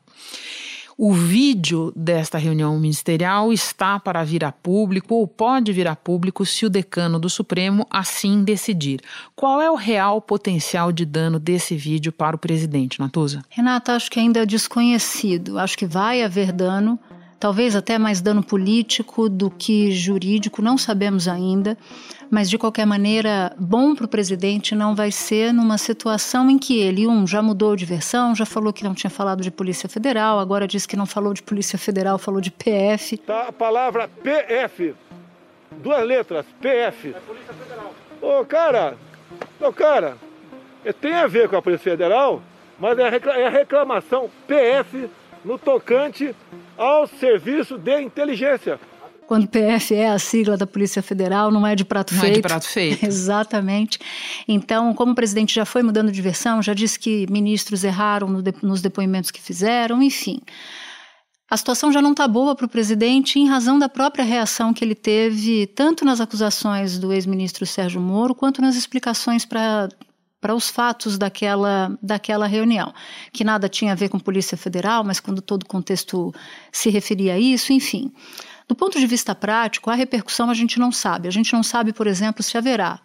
O 0.96 1.12
vídeo 1.12 1.92
desta 1.96 2.38
reunião 2.38 2.78
ministerial 2.78 3.52
está 3.52 3.98
para 3.98 4.22
vir 4.22 4.44
a 4.44 4.52
público 4.52 5.16
ou 5.16 5.26
pode 5.26 5.72
vir 5.72 5.88
a 5.88 5.96
público 5.96 6.46
se 6.46 6.64
o 6.64 6.70
decano 6.70 7.18
do 7.18 7.28
Supremo 7.28 7.84
assim 7.90 8.44
decidir. 8.44 9.00
Qual 9.34 9.60
é 9.60 9.68
o 9.68 9.74
real 9.74 10.20
potencial 10.20 10.92
de 10.92 11.04
dano 11.04 11.40
desse 11.40 11.74
vídeo 11.74 12.12
para 12.12 12.36
o 12.36 12.38
presidente, 12.38 13.00
Natuza? 13.00 13.42
Renata, 13.50 13.96
acho 13.96 14.08
que 14.08 14.20
ainda 14.20 14.42
é 14.42 14.46
desconhecido. 14.46 15.58
Acho 15.58 15.76
que 15.76 15.84
vai 15.84 16.22
haver 16.22 16.52
dano, 16.52 16.96
talvez 17.44 17.76
até 17.76 17.98
mais 17.98 18.22
dano 18.22 18.42
político 18.42 19.28
do 19.28 19.50
que 19.50 19.92
jurídico, 19.92 20.62
não 20.62 20.78
sabemos 20.78 21.28
ainda. 21.28 21.76
Mas, 22.30 22.48
de 22.48 22.56
qualquer 22.56 22.86
maneira, 22.86 23.54
bom 23.58 23.94
para 23.94 24.06
o 24.06 24.08
presidente 24.08 24.74
não 24.74 24.94
vai 24.94 25.10
ser 25.10 25.52
numa 25.52 25.76
situação 25.76 26.48
em 26.48 26.58
que 26.58 26.80
ele, 26.80 27.06
um, 27.06 27.26
já 27.26 27.42
mudou 27.42 27.76
de 27.76 27.84
versão, 27.84 28.34
já 28.34 28.46
falou 28.46 28.72
que 28.72 28.82
não 28.82 28.94
tinha 28.94 29.10
falado 29.10 29.42
de 29.42 29.50
Polícia 29.50 29.90
Federal, 29.90 30.38
agora 30.38 30.66
disse 30.66 30.88
que 30.88 30.96
não 30.96 31.04
falou 31.04 31.34
de 31.34 31.42
Polícia 31.42 31.78
Federal, 31.78 32.16
falou 32.16 32.40
de 32.40 32.50
PF. 32.50 33.18
Tá 33.18 33.48
a 33.48 33.52
palavra 33.52 34.08
PF, 34.08 34.94
duas 35.82 36.02
letras, 36.02 36.46
PF. 36.62 37.10
É 37.10 37.20
Polícia 37.20 37.52
Federal. 37.52 37.94
Ô, 38.22 38.42
cara, 38.46 38.96
ô, 39.60 39.70
cara, 39.70 40.16
é, 40.82 40.94
tem 40.94 41.12
a 41.12 41.26
ver 41.26 41.50
com 41.50 41.56
a 41.56 41.60
Polícia 41.60 41.90
Federal, 41.90 42.42
mas 42.80 42.98
é 42.98 43.02
a 43.02 43.38
é 43.38 43.48
reclamação 43.50 44.30
PF 44.48 45.10
no 45.44 45.58
tocante 45.58 46.34
ao 46.76 47.06
serviço 47.06 47.78
de 47.78 48.00
inteligência. 48.00 48.78
Quando 49.26 49.48
PF 49.48 49.94
é 49.94 50.10
a 50.10 50.18
sigla 50.18 50.56
da 50.56 50.66
Polícia 50.66 51.02
Federal, 51.02 51.50
não 51.50 51.66
é 51.66 51.74
de 51.74 51.84
prato 51.84 52.12
não 52.12 52.20
feito. 52.20 52.32
Não 52.32 52.38
é 52.38 52.42
de 52.42 52.42
prato 52.42 52.66
feito. 52.68 53.04
Exatamente. 53.04 53.98
Então, 54.46 54.92
como 54.92 55.12
o 55.12 55.14
presidente 55.14 55.54
já 55.54 55.64
foi 55.64 55.82
mudando 55.82 56.12
de 56.12 56.20
versão, 56.20 56.62
já 56.62 56.74
disse 56.74 56.98
que 56.98 57.26
ministros 57.30 57.84
erraram 57.84 58.28
no 58.28 58.42
de, 58.42 58.52
nos 58.62 58.82
depoimentos 58.82 59.30
que 59.30 59.40
fizeram, 59.40 60.02
enfim. 60.02 60.40
A 61.50 61.56
situação 61.56 61.92
já 61.92 62.02
não 62.02 62.12
está 62.12 62.26
boa 62.26 62.54
para 62.54 62.66
o 62.66 62.68
presidente 62.68 63.38
em 63.38 63.48
razão 63.48 63.78
da 63.78 63.88
própria 63.88 64.24
reação 64.24 64.72
que 64.74 64.84
ele 64.84 64.94
teve, 64.94 65.66
tanto 65.68 66.04
nas 66.04 66.20
acusações 66.20 66.98
do 66.98 67.12
ex-ministro 67.12 67.64
Sérgio 67.64 68.00
Moro, 68.00 68.34
quanto 68.34 68.60
nas 68.60 68.76
explicações 68.76 69.44
para 69.44 69.88
para 70.44 70.54
os 70.54 70.68
fatos 70.68 71.16
daquela, 71.16 71.98
daquela 72.02 72.46
reunião, 72.46 72.92
que 73.32 73.42
nada 73.42 73.66
tinha 73.66 73.92
a 73.92 73.94
ver 73.94 74.10
com 74.10 74.18
Polícia 74.18 74.58
Federal, 74.58 75.02
mas 75.02 75.18
quando 75.18 75.40
todo 75.40 75.62
o 75.62 75.66
contexto 75.66 76.34
se 76.70 76.90
referia 76.90 77.32
a 77.32 77.38
isso, 77.38 77.72
enfim. 77.72 78.12
Do 78.68 78.74
ponto 78.74 79.00
de 79.00 79.06
vista 79.06 79.34
prático, 79.34 79.88
a 79.88 79.94
repercussão 79.94 80.50
a 80.50 80.54
gente 80.54 80.78
não 80.78 80.92
sabe. 80.92 81.28
A 81.28 81.30
gente 81.30 81.50
não 81.54 81.62
sabe, 81.62 81.94
por 81.94 82.06
exemplo, 82.06 82.42
se 82.42 82.58
haverá 82.58 83.00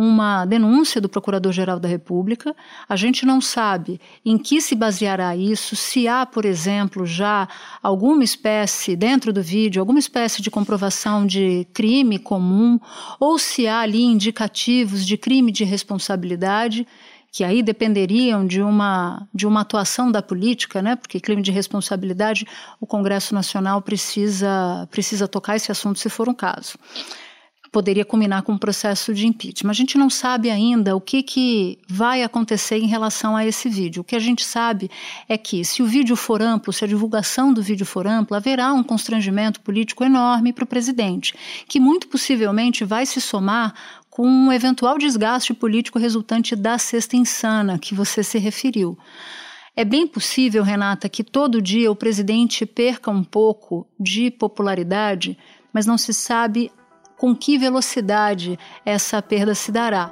uma 0.00 0.46
denúncia 0.46 0.98
do 0.98 1.10
Procurador-Geral 1.10 1.78
da 1.78 1.86
República. 1.86 2.56
A 2.88 2.96
gente 2.96 3.26
não 3.26 3.38
sabe 3.38 4.00
em 4.24 4.38
que 4.38 4.58
se 4.62 4.74
baseará 4.74 5.36
isso, 5.36 5.76
se 5.76 6.08
há, 6.08 6.24
por 6.24 6.46
exemplo, 6.46 7.04
já 7.04 7.46
alguma 7.82 8.24
espécie, 8.24 8.96
dentro 8.96 9.30
do 9.30 9.42
vídeo, 9.42 9.78
alguma 9.78 9.98
espécie 9.98 10.40
de 10.40 10.50
comprovação 10.50 11.26
de 11.26 11.66
crime 11.74 12.18
comum, 12.18 12.80
ou 13.20 13.38
se 13.38 13.66
há 13.66 13.80
ali 13.80 14.02
indicativos 14.02 15.04
de 15.04 15.18
crime 15.18 15.52
de 15.52 15.64
responsabilidade 15.64 16.86
que 17.30 17.44
aí 17.44 17.62
dependeriam 17.62 18.44
de 18.44 18.60
uma, 18.60 19.28
de 19.32 19.46
uma 19.46 19.60
atuação 19.60 20.10
da 20.10 20.20
política, 20.20 20.82
né? 20.82 20.96
porque 20.96 21.20
crime 21.20 21.42
de 21.42 21.52
responsabilidade, 21.52 22.44
o 22.80 22.86
Congresso 22.86 23.34
Nacional 23.34 23.80
precisa, 23.80 24.88
precisa 24.90 25.28
tocar 25.28 25.54
esse 25.54 25.70
assunto 25.70 26.00
se 26.00 26.08
for 26.08 26.28
um 26.28 26.34
caso. 26.34 26.76
Poderia 27.72 28.04
culminar 28.04 28.42
com 28.42 28.52
um 28.52 28.58
processo 28.58 29.14
de 29.14 29.26
impeachment. 29.26 29.70
A 29.70 29.74
gente 29.74 29.96
não 29.96 30.10
sabe 30.10 30.50
ainda 30.50 30.96
o 30.96 31.00
que, 31.00 31.22
que 31.22 31.78
vai 31.88 32.22
acontecer 32.24 32.78
em 32.78 32.86
relação 32.86 33.36
a 33.36 33.46
esse 33.46 33.68
vídeo. 33.68 34.00
O 34.00 34.04
que 34.04 34.16
a 34.16 34.20
gente 34.20 34.44
sabe 34.44 34.90
é 35.28 35.38
que, 35.38 35.64
se 35.64 35.80
o 35.80 35.86
vídeo 35.86 36.16
for 36.16 36.42
amplo, 36.42 36.72
se 36.72 36.84
a 36.84 36.88
divulgação 36.88 37.52
do 37.52 37.62
vídeo 37.62 37.86
for 37.86 38.08
ampla, 38.08 38.38
haverá 38.38 38.72
um 38.72 38.82
constrangimento 38.82 39.60
político 39.60 40.02
enorme 40.02 40.52
para 40.52 40.64
o 40.64 40.66
presidente, 40.66 41.34
que 41.68 41.78
muito 41.78 42.08
possivelmente 42.08 42.84
vai 42.84 43.06
se 43.06 43.20
somar 43.20 43.72
com 44.10 44.26
um 44.26 44.52
eventual 44.52 44.98
desgaste 44.98 45.54
político 45.54 45.98
resultante 45.98 46.56
da 46.56 46.76
sexta 46.76 47.16
insana 47.16 47.78
que 47.78 47.94
você 47.94 48.24
se 48.24 48.38
referiu. 48.38 48.98
É 49.76 49.84
bem 49.84 50.06
possível, 50.06 50.64
Renata, 50.64 51.08
que 51.08 51.22
todo 51.22 51.62
dia 51.62 51.90
o 51.90 51.96
presidente 51.96 52.66
perca 52.66 53.10
um 53.10 53.22
pouco 53.22 53.86
de 53.98 54.30
popularidade, 54.30 55.38
mas 55.72 55.86
não 55.86 55.96
se 55.96 56.12
sabe 56.12 56.72
com 57.20 57.36
que 57.36 57.58
velocidade 57.58 58.58
essa 58.82 59.20
perda 59.20 59.54
se 59.54 59.70
dará. 59.70 60.10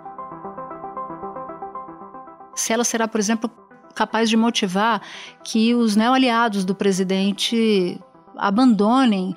se 2.54 2.70
ela 2.70 2.84
será, 2.84 3.08
por 3.08 3.18
exemplo, 3.18 3.50
capaz 3.94 4.28
de 4.28 4.36
motivar 4.36 5.00
que 5.42 5.74
os 5.74 5.96
neoaliados 5.96 6.66
do 6.66 6.74
presidente 6.74 7.98
abandonem 8.36 9.34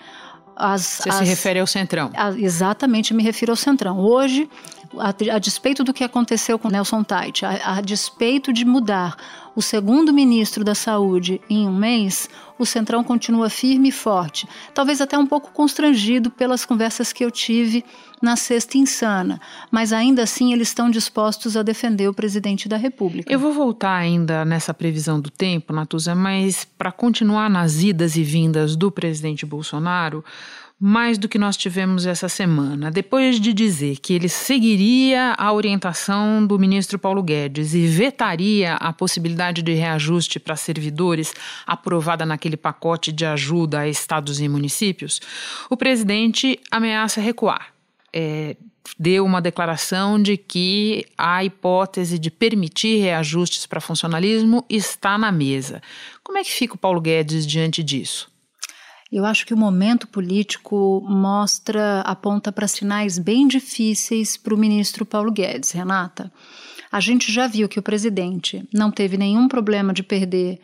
as. 0.54 0.82
Você 0.82 1.10
as, 1.10 1.16
se 1.16 1.24
refere 1.24 1.60
ao 1.60 1.68
Centrão? 1.68 2.12
A, 2.14 2.32
exatamente, 2.32 3.14
me 3.14 3.24
refiro 3.24 3.54
ao 3.54 3.56
Centrão. 3.56 4.00
Hoje, 4.00 4.50
a, 4.98 5.10
a, 5.10 5.40
despeito 5.40 5.84
do 5.84 5.94
que 5.94 6.04
aconteceu 6.04 6.58
com 6.58 6.70
Nelson 6.70 7.04
Tait, 7.04 7.44
a, 7.44 7.78
a 7.78 7.82
despeito 7.82 8.52
de 8.52 8.66
mudar 8.66 9.16
o 9.56 9.62
segundo 9.62 10.14
ministro 10.14 10.64
da 10.64 10.74
Saúde 10.74 11.42
em 11.50 11.68
um 11.68 11.76
mês, 11.76 12.30
o 12.58 12.66
Centrão 12.66 13.04
continua 13.04 13.50
firme 13.50 13.90
e 13.90 13.92
forte. 13.92 14.48
Talvez 14.74 15.02
até 15.02 15.18
um 15.18 15.26
pouco 15.26 15.52
constrangido 15.52 16.30
pelas 16.30 16.64
conversas 16.64 17.12
que 17.12 17.26
eu 17.26 17.32
tive 17.32 17.84
na 18.22 18.36
sexta 18.36 18.78
insana, 18.78 19.42
mas 19.70 19.92
ainda 19.92 20.24
assim 20.24 20.54
eles 20.54 20.70
estão 20.70 20.90
dispostos 20.90 21.58
a 21.58 21.64
defender 21.64 22.08
o 22.08 22.14
presidente 22.14 22.70
da 22.70 22.78
República. 22.78 23.32
Eu 23.32 23.40
vou 23.40 23.52
voltar 23.52 23.96
ainda 23.96 24.46
nessa 24.46 24.74
previsão 24.74 25.20
do 25.20 25.30
tempo, 25.30 25.74
Natuza, 25.74 26.16
mas 26.16 26.64
para 26.64 26.92
continuar 26.92 27.50
nas 27.50 27.82
idas 27.82 28.16
e 28.16 28.24
vindas 28.24 28.76
do 28.76 28.92
presidente 28.92 29.46
Bolsonaro, 29.46 30.24
mais 30.84 31.20
do 31.20 31.30
que 31.30 31.38
nós 31.38 31.56
tivemos 31.56 32.08
essa 32.08 32.28
semana. 32.28 32.90
Depois 32.90 33.40
de 33.40 33.54
dizer 33.54 33.98
que 33.98 34.14
ele 34.14 34.28
seguiria 34.28 35.36
a 35.38 35.54
orientação 35.54 36.44
do 36.44 36.58
ministro 36.58 36.98
Paulo 36.98 37.22
Guedes 37.22 37.76
e 37.76 37.86
vetaria 37.86 38.74
a 38.78 38.92
possibilidade 38.92 39.62
de 39.62 39.74
reajuste 39.74 40.40
para 40.40 40.56
servidores 40.56 41.36
aprovada 41.68 42.26
naquele 42.26 42.58
pacote 42.58 43.12
de 43.12 43.24
ajuda 43.24 43.82
a 43.82 43.88
estados 43.88 44.42
e 44.42 44.50
municípios, 44.50 45.22
o 45.70 45.78
presidente 45.78 46.60
ameaça 46.72 47.22
recuar. 47.22 47.68
É, 48.12 48.58
deu 48.98 49.24
uma 49.24 49.40
declaração 49.40 50.20
de 50.20 50.36
que 50.36 51.06
a 51.16 51.44
hipótese 51.44 52.18
de 52.18 52.32
permitir 52.32 53.00
reajustes 53.02 53.68
para 53.68 53.80
funcionalismo 53.80 54.66
está 54.68 55.16
na 55.16 55.32
mesa. 55.32 55.80
Como 56.24 56.40
é 56.40 56.44
que 56.44 56.52
fica 56.52 56.74
o 56.74 56.80
Paulo 56.80 57.00
Guedes 57.00 57.46
diante 57.46 57.84
disso? 57.84 58.31
Eu 59.12 59.26
acho 59.26 59.46
que 59.46 59.54
o 59.54 59.58
momento 59.58 60.08
político 60.08 61.04
mostra, 61.06 62.00
aponta 62.02 62.50
para 62.50 62.66
sinais 62.66 63.20
bem 63.20 63.46
difíceis 63.46 64.38
para 64.38 64.56
o 64.56 64.58
ministro 64.58 65.06
Paulo 65.06 65.30
Guedes, 65.34 65.72
Renata. 65.72 66.32
A 66.90 67.02
gente 67.02 67.30
já 67.30 67.46
viu 67.46 67.68
que 67.68 67.78
o 67.78 67.82
presidente 67.82 68.66
não 68.74 68.90
teve 68.90 69.18
nenhum 69.18 69.50
problema 69.50 69.94
de 69.94 70.02
perder 70.02 70.62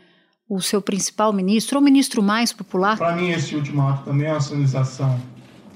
o 0.48 0.62
seu 0.62 0.82
principal 0.82 1.34
ministro, 1.34 1.78
ou 1.78 1.84
ministro 1.84 2.24
mais 2.24 2.54
popular. 2.54 2.98
Para 2.98 3.18
mim, 3.18 3.32
esse 3.32 3.54
último 3.54 3.86
ato 3.86 4.06
também 4.06 4.28
é 4.28 4.32
uma 4.32 4.40
sinalização 4.40 5.20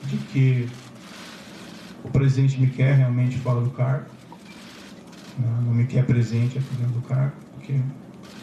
de 0.06 0.16
que 0.18 0.70
o 2.06 2.10
presidente 2.10 2.58
me 2.58 2.68
quer 2.68 2.96
realmente 2.96 3.38
fora 3.40 3.60
do 3.60 3.70
cargo, 3.72 4.06
né? 5.38 5.62
não 5.66 5.74
me 5.74 5.86
quer 5.86 6.06
presente 6.06 6.58
aqui 6.58 6.74
dentro 6.76 6.94
do 6.94 7.02
cargo, 7.02 7.36
porque 7.54 7.76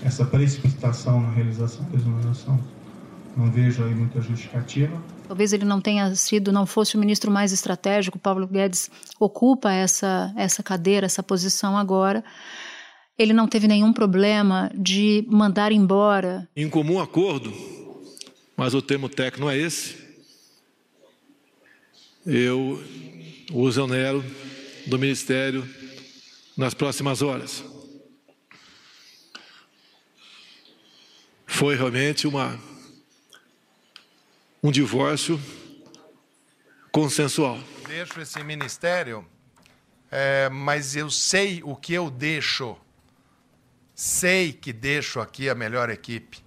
essa 0.05 0.23
precipitação 0.27 1.19
na 1.19 1.31
realização 1.31 1.83
da 1.87 1.97
exoneração 1.97 2.61
não 3.39 3.53
vejo 3.53 3.85
aí 3.85 3.95
muita 3.95 4.21
justificativa. 4.21 5.01
Talvez 5.29 5.53
ele 5.53 5.65
não 5.65 5.81
tenha 5.81 6.13
sido, 6.17 6.51
não 6.51 6.67
fosse 6.67 6.97
o 6.97 6.99
ministro 6.99 7.31
mais 7.31 7.53
estratégico. 7.53 8.19
Paulo 8.19 8.49
Guedes 8.49 8.91
ocupa 9.21 9.73
essa, 9.73 10.35
essa 10.37 10.61
cadeira, 10.61 11.07
essa 11.07 11.23
posição 11.23 11.79
agora. 11.79 12.25
Ele 13.17 13.33
não 13.33 13.47
teve 13.47 13.69
nenhum 13.69 13.93
problema 13.93 14.73
de 14.75 15.25
mandar 15.31 15.71
embora. 15.71 16.49
Em 16.57 16.69
comum 16.69 16.99
acordo, 16.99 17.55
mas 18.57 18.75
o 18.75 18.83
termo 18.83 19.09
técnico 19.09 19.43
não 19.43 19.51
é 19.51 19.57
esse. 19.57 19.97
Eu 22.27 22.83
o 23.53 23.69
exonero 23.69 24.25
do 24.85 24.99
ministério 24.99 25.65
nas 26.57 26.75
próximas 26.75 27.23
horas. 27.23 27.65
Foi 31.47 31.77
realmente 31.77 32.27
uma 32.27 32.59
um 34.63 34.71
divórcio 34.71 35.41
consensual. 36.91 37.59
Deixo 37.87 38.21
esse 38.21 38.43
ministério, 38.43 39.25
é, 40.11 40.49
mas 40.49 40.97
eu 40.97 41.11
sei 41.11 41.63
o 41.63 41.77
que 41.77 41.95
eu 41.95 42.11
deixo. 42.11 42.77
Sei 43.95 44.53
que 44.53 44.73
deixo 44.73 45.21
aqui 45.21 45.49
a 45.49 45.55
melhor 45.55 45.91
equipe. 45.91 46.39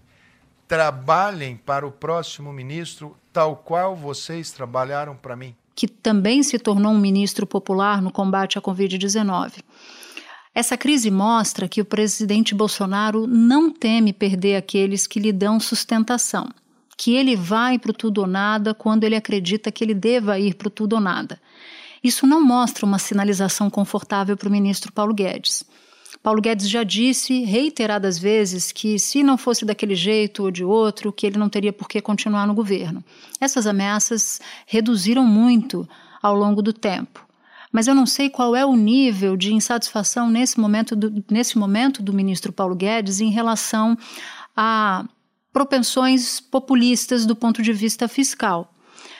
Trabalhem 0.67 1.57
para 1.57 1.85
o 1.85 1.91
próximo 1.91 2.53
ministro, 2.53 3.17
tal 3.33 3.57
qual 3.57 3.95
vocês 3.95 4.51
trabalharam 4.51 5.15
para 5.15 5.35
mim. 5.35 5.55
Que 5.75 5.87
também 5.87 6.43
se 6.43 6.59
tornou 6.59 6.93
um 6.93 6.99
ministro 6.99 7.45
popular 7.45 8.01
no 8.01 8.11
combate 8.11 8.57
à 8.57 8.61
Covid-19. 8.61 9.63
Essa 10.53 10.77
crise 10.77 11.09
mostra 11.09 11.67
que 11.67 11.81
o 11.81 11.85
presidente 11.85 12.53
Bolsonaro 12.53 13.25
não 13.25 13.71
teme 13.71 14.11
perder 14.11 14.57
aqueles 14.57 15.07
que 15.07 15.19
lhe 15.19 15.31
dão 15.31 15.59
sustentação 15.61 16.49
que 17.01 17.15
ele 17.15 17.35
vai 17.35 17.79
para 17.79 17.89
o 17.89 17.93
tudo 17.95 18.21
ou 18.21 18.27
nada 18.27 18.75
quando 18.75 19.05
ele 19.05 19.15
acredita 19.15 19.71
que 19.71 19.83
ele 19.83 19.95
deva 19.95 20.37
ir 20.37 20.53
para 20.53 20.67
o 20.67 20.69
tudo 20.69 20.93
ou 20.93 21.01
nada. 21.01 21.41
Isso 22.03 22.27
não 22.27 22.39
mostra 22.39 22.85
uma 22.85 22.99
sinalização 22.99 23.71
confortável 23.71 24.37
para 24.37 24.47
o 24.47 24.51
ministro 24.51 24.91
Paulo 24.91 25.11
Guedes. 25.11 25.65
Paulo 26.21 26.39
Guedes 26.39 26.69
já 26.69 26.83
disse 26.83 27.43
reiteradas 27.43 28.19
vezes 28.19 28.71
que, 28.71 28.99
se 28.99 29.23
não 29.23 29.35
fosse 29.35 29.65
daquele 29.65 29.95
jeito 29.95 30.43
ou 30.43 30.51
de 30.51 30.63
outro, 30.63 31.11
que 31.11 31.25
ele 31.25 31.39
não 31.39 31.49
teria 31.49 31.73
por 31.73 31.89
que 31.89 31.99
continuar 32.01 32.45
no 32.45 32.53
governo. 32.53 33.03
Essas 33.39 33.65
ameaças 33.65 34.39
reduziram 34.67 35.25
muito 35.25 35.89
ao 36.21 36.35
longo 36.35 36.61
do 36.61 36.71
tempo. 36.71 37.25
Mas 37.71 37.87
eu 37.87 37.95
não 37.95 38.05
sei 38.05 38.29
qual 38.29 38.55
é 38.55 38.63
o 38.63 38.75
nível 38.75 39.35
de 39.35 39.51
insatisfação 39.55 40.29
nesse 40.29 40.59
momento 40.59 40.95
do, 40.95 41.23
nesse 41.31 41.57
momento 41.57 42.03
do 42.03 42.13
ministro 42.13 42.53
Paulo 42.53 42.75
Guedes 42.75 43.19
em 43.19 43.31
relação 43.31 43.97
a 44.55 45.03
propensões 45.51 46.39
populistas 46.39 47.25
do 47.25 47.35
ponto 47.35 47.61
de 47.61 47.73
vista 47.73 48.07
fiscal. 48.07 48.73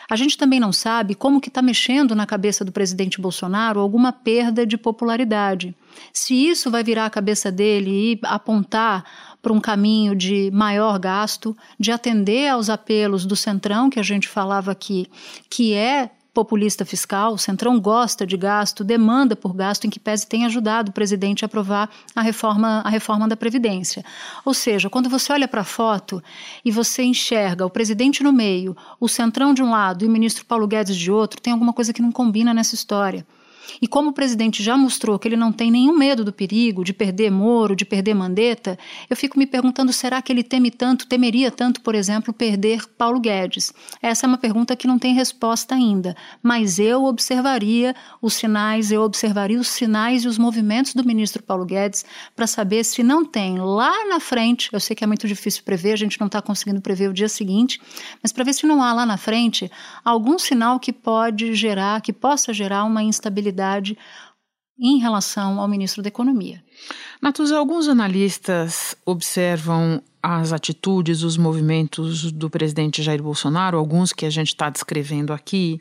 A 0.10 0.15
gente 0.17 0.38
também 0.38 0.60
não 0.60 0.74
sabe 0.74 1.15
como 1.15 1.39
que 1.39 1.48
está 1.48 1.62
mexendo 1.62 2.13
na 2.13 2.26
cabeça 2.26 2.65
do 2.65 2.72
presidente 2.72 3.22
Bolsonaro 3.22 3.80
alguma 3.80 4.12
perda 4.12 4.65
de 4.65 4.78
popularidade. 4.78 5.74
Se 6.12 6.34
isso 6.34 6.70
vai 6.70 6.84
virar 6.84 7.06
a 7.06 7.10
cabeça 7.10 7.50
dele 7.50 8.13
e 8.13 8.20
apontar 8.24 9.06
para 9.41 9.54
um 9.54 9.62
caminho 9.62 10.13
de 10.13 10.52
maior 10.52 11.00
gasto, 11.00 11.56
de 11.80 11.91
atender 11.91 12.50
aos 12.50 12.70
apelos 12.70 13.26
do 13.26 13.38
Centrão, 13.38 13.89
que 13.89 14.00
a 14.00 14.04
gente 14.04 14.28
falava 14.28 14.72
aqui, 14.72 15.08
que 15.50 15.74
é 15.74 16.12
populista 16.34 16.86
fiscal, 16.86 17.34
o 17.34 17.38
Centrão 17.38 17.80
gosta 17.80 18.26
de 18.26 18.38
gasto, 18.38 18.84
demanda 18.84 19.36
por 19.36 19.54
gasto, 19.54 19.86
em 19.86 19.89
que 19.89 20.00
pese 20.00 20.26
tem 20.26 20.46
ajudado 20.46 20.89
o 20.89 20.94
presidente 20.94 21.44
a 21.44 21.48
aprovar 21.48 21.89
a 22.15 22.22
reforma, 22.22 22.82
a 22.86 22.89
reforma 22.89 23.28
da 23.28 23.36
Previdência. 23.36 24.04
Ou 24.46 24.54
seja, 24.54 24.89
quando 24.89 25.10
você 25.10 25.34
olha 25.34 25.48
para 25.48 25.62
a 25.62 25.65
foto 25.65 26.24
e 26.63 26.72
você 26.72 27.04
enxerga 27.04 27.65
o 27.65 27.70
presidente 27.70 28.24
no 28.24 28.32
meio, 28.32 28.76
o 29.00 29.10
Centrão 29.10 29.54
de 29.54 29.62
um 29.62 29.72
lado 29.72 30.06
e 30.06 30.08
o 30.08 30.12
ministro 30.12 30.46
Paulo 30.46 30.67
Guedes 30.67 30.96
de 30.96 31.12
outro, 31.12 31.41
tem 31.41 31.52
alguma 31.52 31.74
coisa 31.74 31.91
que 31.91 32.02
não 32.02 32.12
combina 32.12 32.54
nessa 32.54 32.76
história. 32.76 33.26
E 33.82 33.88
como 33.88 34.10
o 34.10 34.13
presidente 34.13 34.63
já 34.63 34.78
mostrou 34.78 35.17
que 35.19 35.28
ele 35.28 35.36
não 35.36 35.52
tem 35.52 35.71
nenhum 35.71 35.97
medo 35.97 36.24
do 36.24 36.34
perigo, 36.34 36.84
de 36.84 36.93
perder 36.93 37.32
Moro, 37.32 37.76
de 37.76 37.86
perder 37.86 38.13
Mandetta, 38.13 38.78
eu 39.10 39.15
fico 39.15 39.38
me 39.38 39.45
perguntando: 39.45 39.93
será 39.93 40.21
que 40.21 40.32
ele 40.32 40.43
teme 40.43 40.71
tanto, 40.71 41.08
temeria 41.08 41.52
tanto, 41.52 41.82
por 41.82 41.95
exemplo, 41.95 42.34
perder 42.34 42.88
Paulo 42.97 43.19
Guedes? 43.19 43.74
Essa 44.02 44.26
é 44.26 44.28
uma 44.28 44.38
pergunta 44.38 44.76
que 44.76 44.88
não 44.88 44.97
tem 44.97 45.13
resposta 45.13 45.76
ainda, 45.76 46.15
mas 46.41 46.80
eu 46.80 47.06
observaria 47.06 47.95
os 48.21 48.34
sinais, 48.34 48.91
eu 48.91 49.02
observaria 49.02 49.60
os 49.60 49.67
sinais 49.67 50.24
e 50.24 50.28
os 50.28 50.38
movimentos 50.38 50.93
do 50.93 51.06
ministro 51.06 51.43
Paulo 51.43 51.65
Guedes 51.65 52.06
para 52.36 52.47
saber 52.47 52.84
se 52.84 53.04
não 53.04 53.24
tem 53.24 53.60
lá 53.60 54.08
na 54.08 54.19
frente, 54.19 54.69
eu 54.71 54.80
sei 54.80 54.95
que 54.95 55.04
é 55.04 55.08
muito 55.08 55.28
difícil 55.28 55.63
prever, 55.63 55.93
a 55.93 55.97
gente 55.97 56.19
não 56.19 56.28
está 56.28 56.41
conseguindo 56.41 56.82
prever 56.82 57.10
o 57.10 57.13
dia 57.13 57.30
seguinte, 57.30 57.80
mas 58.21 58.32
para 58.32 58.43
ver 58.43 58.54
se 58.54 58.65
não 58.65 58.82
há 58.82 58.93
lá 58.93 59.06
na 59.06 59.17
frente 59.17 59.71
algum 60.04 60.39
sinal 60.39 60.80
que 60.80 60.91
pode 60.91 61.54
gerar, 61.54 62.02
que 62.02 62.13
possa 62.13 62.54
gerar 62.54 62.84
uma 62.84 63.04
instabilidade 63.04 63.51
em 64.80 64.98
relação 64.98 65.60
ao 65.60 65.68
ministro 65.68 66.02
da 66.02 66.08
Economia. 66.08 66.64
Natuza, 67.22 67.58
alguns 67.58 67.88
analistas 67.88 68.96
observam 69.06 70.02
as 70.24 70.54
atitudes, 70.54 71.24
os 71.24 71.38
movimentos 71.38 72.32
do 72.32 72.50
presidente 72.50 73.02
Jair 73.02 73.22
Bolsonaro, 73.22 73.78
alguns 73.78 74.14
que 74.14 74.26
a 74.26 74.30
gente 74.30 74.50
está 74.50 74.70
descrevendo 74.70 75.34
aqui, 75.34 75.78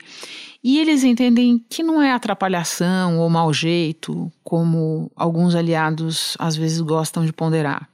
e 0.63 0.79
eles 0.79 1.03
entendem 1.03 1.63
que 1.69 1.83
não 1.83 2.01
é 2.01 2.11
atrapalhação 2.11 3.19
ou 3.19 3.29
mau 3.29 3.53
jeito, 3.53 4.31
como 4.43 5.11
alguns 5.15 5.55
aliados 5.55 6.35
às 6.39 6.55
vezes 6.55 6.81
gostam 6.81 7.25
de 7.25 7.33
ponderar, 7.33 7.87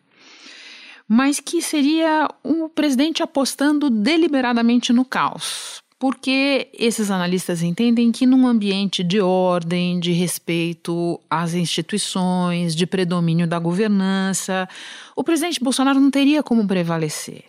mas 1.08 1.40
que 1.40 1.62
seria 1.62 2.30
o 2.44 2.70
presidente 2.70 3.24
apostando 3.24 3.90
deliberadamente 3.90 4.94
no 4.94 5.04
caos, 5.04 5.82
porque 6.00 6.70
esses 6.74 7.10
analistas 7.10 7.64
entendem 7.64 8.12
que 8.12 8.26
num 8.26 8.46
ambiente 8.46 9.04
de 9.04 9.20
ordem, 9.20 10.00
de 10.00 10.12
respeito 10.12 11.20
às 11.30 11.54
instituições, 11.54 12.76
de 12.76 12.86
predomínio 12.86 13.48
da 13.48 13.58
governança, 13.58 14.70
o 15.16 15.24
presidente 15.24 15.64
Bolsonaro 15.64 16.00
não 16.00 16.12
teria 16.12 16.44
como 16.44 16.68
prevalecer. 16.68 17.46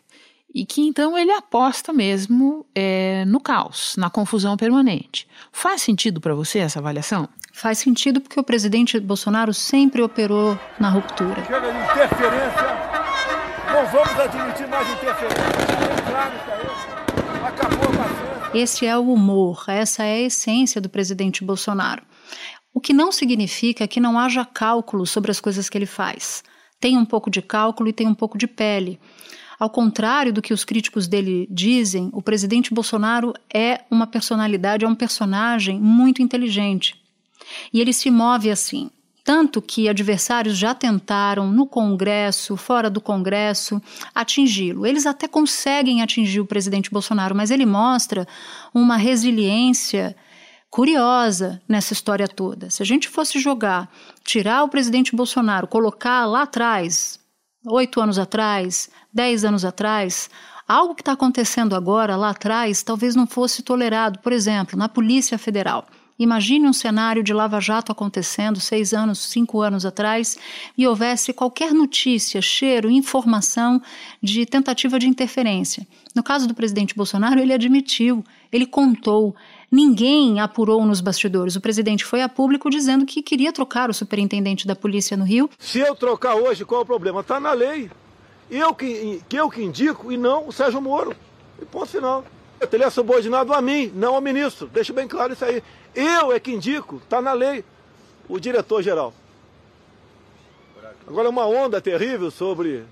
E 0.55 0.65
que 0.65 0.81
então 0.81 1.17
ele 1.17 1.31
aposta 1.31 1.93
mesmo 1.93 2.65
é, 2.75 3.23
no 3.27 3.39
caos, 3.39 3.95
na 3.99 4.09
confusão 4.09 4.57
permanente. 4.57 5.29
Faz 5.53 5.83
sentido 5.83 6.21
para 6.21 6.35
você 6.35 6.61
essa 6.61 6.79
avaliação? 6.79 7.29
Faz 7.53 7.79
sentido 7.79 8.19
porque 8.19 8.41
o 8.41 8.43
presidente 8.43 8.99
Bolsonaro 8.99 9.53
sempre 9.53 10.01
operou 10.01 10.59
na 10.81 10.89
ruptura. 10.89 11.45
Chega 11.45 11.61
de 11.61 11.69
interferência. 11.69 12.89
Não 13.73 13.87
vamos 13.93 14.21
admitir 14.21 14.67
mais 14.69 14.89
interferência. 14.89 15.43
É 15.43 16.11
claro 16.11 16.35
isso 16.35 16.51
aí. 16.51 16.78
Esse 18.59 18.87
é 18.87 18.99
o 18.99 19.13
humor, 19.13 19.67
essa 19.69 20.03
é 20.03 20.15
a 20.15 20.21
essência 20.23 20.81
do 20.81 20.89
presidente 20.89 21.45
Bolsonaro. 21.45 22.03
O 22.75 22.81
que 22.81 22.93
não 22.93 23.13
significa 23.13 23.87
que 23.87 24.01
não 24.01 24.19
haja 24.19 24.45
cálculo 24.45 25.07
sobre 25.07 25.31
as 25.31 25.39
coisas 25.39 25.69
que 25.69 25.79
ele 25.79 25.87
faz. 25.87 26.43
Tem 26.81 26.99
um 26.99 27.05
pouco 27.05 27.31
de 27.31 27.41
cálculo 27.41 27.89
e 27.89 27.93
tem 27.93 28.09
um 28.09 28.15
pouco 28.17 28.37
de 28.37 28.49
pele. 28.49 28.99
Ao 29.61 29.71
contrário 29.71 30.33
do 30.33 30.43
que 30.43 30.53
os 30.53 30.65
críticos 30.65 31.07
dele 31.07 31.47
dizem, 31.49 32.11
o 32.13 32.21
presidente 32.21 32.75
Bolsonaro 32.75 33.33
é 33.49 33.83
uma 33.89 34.09
personalidade, 34.09 34.85
é 34.85 34.89
um 34.89 34.95
personagem 34.97 35.79
muito 35.79 36.21
inteligente. 36.21 37.01
E 37.73 37.81
ele 37.81 37.93
se 37.93 38.11
move 38.11 38.51
assim. 38.51 38.91
Tanto 39.29 39.61
que 39.61 39.91
adversários 39.91 40.57
já 40.57 40.75
tentaram, 40.75 41.53
no 41.53 41.67
Congresso, 41.67 42.57
fora 42.57 42.89
do 42.89 42.99
Congresso, 42.99 43.79
atingi-lo. 44.15 44.87
Eles 44.87 45.05
até 45.05 45.29
conseguem 45.29 46.01
atingir 46.01 46.41
o 46.41 46.47
presidente 46.47 46.91
Bolsonaro, 46.91 47.37
mas 47.37 47.51
ele 47.51 47.67
mostra 47.67 48.27
uma 48.73 48.97
resiliência 48.97 50.17
curiosa 50.71 51.61
nessa 51.69 51.93
história 51.93 52.27
toda. 52.27 52.71
Se 52.71 52.83
a 52.83 52.87
gente 52.87 53.07
fosse 53.07 53.39
jogar, 53.39 53.93
tirar 54.25 54.63
o 54.63 54.69
presidente 54.71 55.15
Bolsonaro, 55.15 55.69
colocar 55.69 56.25
lá 56.25 56.45
atrás, 56.45 57.21
oito 57.67 58.01
anos 58.01 58.19
atrás, 58.19 58.89
dez 59.13 59.45
anos 59.45 59.63
atrás, 59.63 60.31
algo 60.67 60.95
que 60.95 61.03
está 61.03 61.13
acontecendo 61.13 61.77
agora, 61.77 62.17
lá 62.17 62.31
atrás, 62.31 62.83
talvez 62.83 63.15
não 63.15 63.27
fosse 63.27 63.63
tolerado. 63.63 64.21
Por 64.21 64.33
exemplo, 64.33 64.79
na 64.79 64.89
Polícia 64.89 65.37
Federal. 65.37 65.87
Imagine 66.19 66.67
um 66.67 66.73
cenário 66.73 67.23
de 67.23 67.33
lava-jato 67.33 67.93
acontecendo 67.93 68.61
seis 68.61 68.93
anos, 68.93 69.19
cinco 69.21 69.61
anos 69.61 69.87
atrás 69.87 70.37
e 70.77 70.87
houvesse 70.87 71.33
qualquer 71.33 71.73
notícia, 71.73 72.43
cheiro, 72.43 72.91
informação 72.91 73.81
de 74.23 74.45
tentativa 74.45 74.99
de 74.99 75.07
interferência. 75.07 75.87
No 76.15 76.23
caso 76.23 76.49
do 76.49 76.55
presidente 76.55 76.95
Bolsonaro, 76.95 77.39
ele 77.39 77.53
admitiu, 77.53 78.25
ele 78.51 78.67
contou, 78.67 79.37
Ninguém 79.71 80.41
apurou 80.41 80.85
nos 80.87 81.03
bastidores. 81.03 81.55
O 81.55 81.61
presidente 81.61 82.03
foi 82.03 82.23
a 82.23 82.29
público 82.29 82.71
dizendo 82.71 83.05
que 83.05 83.23
queria 83.23 83.53
trocar 83.53 83.91
o 83.91 83.95
superintendente 83.95 84.67
da 84.67 84.75
polícia 84.75 85.15
no 85.15 85.25
Rio. 85.25 85.51
Se 85.59 85.79
eu 85.79 85.95
trocar 85.95 86.37
hoje, 86.37 86.65
qual 86.65 86.81
é 86.81 86.85
o 86.85 86.87
problema? 86.87 87.21
Está 87.21 87.39
na 87.39 87.53
lei. 87.53 87.91
Eu 88.51 88.75
que, 88.75 89.23
que 89.29 89.37
eu 89.37 89.51
que 89.51 89.63
indico 89.63 90.11
e 90.11 90.17
não 90.17 90.49
o 90.49 90.53
Sérgio 90.53 90.81
Moro. 90.81 91.15
E 91.61 91.67
ponto 91.67 91.87
final. 91.87 92.25
Ele 92.73 92.85
é 92.85 92.91
subordinado 92.91 93.53
a 93.53 93.63
mim, 93.63 93.93
não 93.95 94.15
ao 94.15 94.21
ministro. 94.21 94.67
Deixa 94.67 94.93
bem 94.93 95.07
claro 95.07 95.33
isso 95.33 95.45
aí. 95.45 95.63
Eu 95.95 96.33
é 96.33 96.41
que 96.41 96.53
indico, 96.53 96.97
está 96.97 97.21
na 97.21 97.33
lei, 97.33 97.65
o 98.29 98.39
diretor-geral. 98.39 99.15
Agora, 101.07 101.29
uma 101.29 101.47
onda 101.47 101.81
terrível 101.81 102.31
sobre 102.31 102.85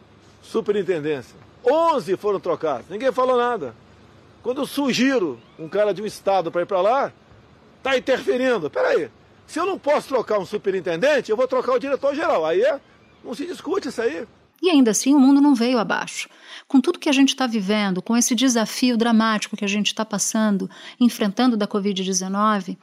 superintendência. 0.43 1.37
11 1.65 2.17
foram 2.17 2.39
trocados, 2.39 2.89
ninguém 2.89 3.11
falou 3.13 3.37
nada. 3.37 3.75
Quando 4.43 4.63
eu 4.63 4.67
sugiro 4.67 5.41
um 5.59 5.69
cara 5.69 5.93
de 5.93 6.01
um 6.01 6.07
estado 6.07 6.53
para 6.53 6.63
ir 6.63 6.67
para 6.67 6.81
lá, 6.81 7.13
está 7.79 7.99
interferindo. 7.99 8.71
Peraí, 8.71 9.11
se 9.47 9.59
eu 9.59 9.67
não 9.67 9.79
posso 9.79 10.09
trocar 10.09 10.39
um 10.39 10.47
superintendente, 10.47 11.31
eu 11.31 11.37
vou 11.37 11.49
trocar 11.49 11.73
o 11.73 11.79
diretor-geral. 11.79 12.47
Aí 12.47 12.63
é, 12.63 12.81
não 13.25 13.35
se 13.35 13.45
discute 13.45 13.89
isso 13.89 14.01
aí. 14.01 14.27
E 14.63 14.71
ainda 14.71 14.91
assim 14.91 15.15
o 15.15 15.19
mundo 15.19 15.41
não 15.41 15.55
veio 15.55 15.79
abaixo. 15.79 16.29
Com 16.67 16.81
tudo 16.81 16.99
que 16.99 17.09
a 17.09 17.13
gente 17.13 17.31
está 17.31 17.47
vivendo, 17.47 18.03
com 18.03 18.17
esse 18.17 18.35
desafio 18.35 18.97
dramático 18.97 19.57
que 19.57 19.65
a 19.65 19.69
gente 19.69 19.89
está 19.89 20.05
passando, 20.05 20.69
enfrentando 20.99 21.57
da 21.57 21.67
Covid-19, 21.67 22.77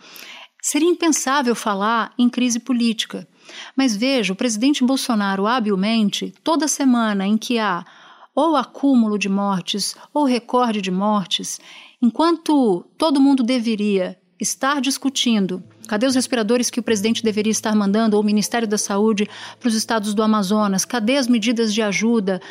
seria 0.61 0.89
impensável 0.89 1.53
falar 1.53 2.13
em 2.17 2.29
crise 2.29 2.59
política. 2.59 3.27
Mas 3.75 3.95
veja, 3.95 4.31
o 4.31 4.35
presidente 4.35 4.83
Bolsonaro, 4.83 5.45
habilmente, 5.45 6.33
toda 6.43 6.67
semana 6.67 7.27
em 7.27 7.37
que 7.37 7.59
há 7.59 7.85
ou 8.33 8.55
acúmulo 8.55 9.19
de 9.19 9.29
mortes 9.29 9.95
ou 10.13 10.23
recorde 10.23 10.81
de 10.81 10.89
mortes, 10.89 11.59
enquanto 12.01 12.85
todo 12.97 13.19
mundo 13.19 13.43
deveria 13.43 14.17
estar 14.39 14.81
discutindo 14.81 15.63
cadê 15.87 16.05
os 16.05 16.15
respiradores 16.15 16.69
que 16.69 16.79
o 16.79 16.83
presidente 16.83 17.23
deveria 17.23 17.51
estar 17.51 17.75
mandando, 17.75 18.15
ou 18.15 18.21
o 18.21 18.25
Ministério 18.25 18.67
da 18.67 18.77
Saúde, 18.77 19.29
para 19.59 19.67
os 19.67 19.75
estados 19.75 20.13
do 20.13 20.23
Amazonas, 20.23 20.85
cadê 20.85 21.17
as 21.17 21.27
medidas 21.27 21.73
de 21.73 21.81
ajuda, 21.81 22.41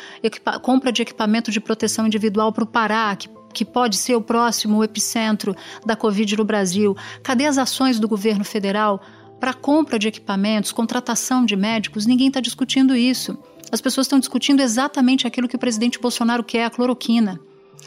compra 0.61 0.91
de 0.91 1.01
equipamento 1.01 1.51
de 1.51 1.59
proteção 1.59 2.07
individual 2.07 2.51
para 2.51 2.63
o 2.63 2.67
Pará, 2.67 3.15
que 3.15 3.29
que 3.53 3.63
pode 3.63 3.97
ser 3.97 4.15
o 4.15 4.21
próximo 4.21 4.83
epicentro 4.83 5.55
da 5.85 5.95
Covid 5.95 6.37
no 6.37 6.43
Brasil? 6.43 6.97
Cadê 7.21 7.45
as 7.45 7.59
ações 7.59 7.99
do 7.99 8.07
governo 8.07 8.43
federal 8.43 8.99
para 9.39 9.53
compra 9.53 9.99
de 9.99 10.07
equipamentos, 10.07 10.71
contratação 10.71 11.45
de 11.45 11.55
médicos? 11.55 12.07
Ninguém 12.07 12.29
está 12.29 12.39
discutindo 12.39 12.95
isso 12.95 13.37
as 13.73 13.81
pessoas 13.81 14.05
estão 14.05 14.19
discutindo 14.19 14.61
exatamente 14.61 15.25
aquilo 15.25 15.47
que 15.47 15.55
o 15.55 15.59
presidente 15.59 15.99
Bolsonaro 15.99 16.43
quer, 16.43 16.65
a 16.65 16.69
cloroquina. 16.69 17.39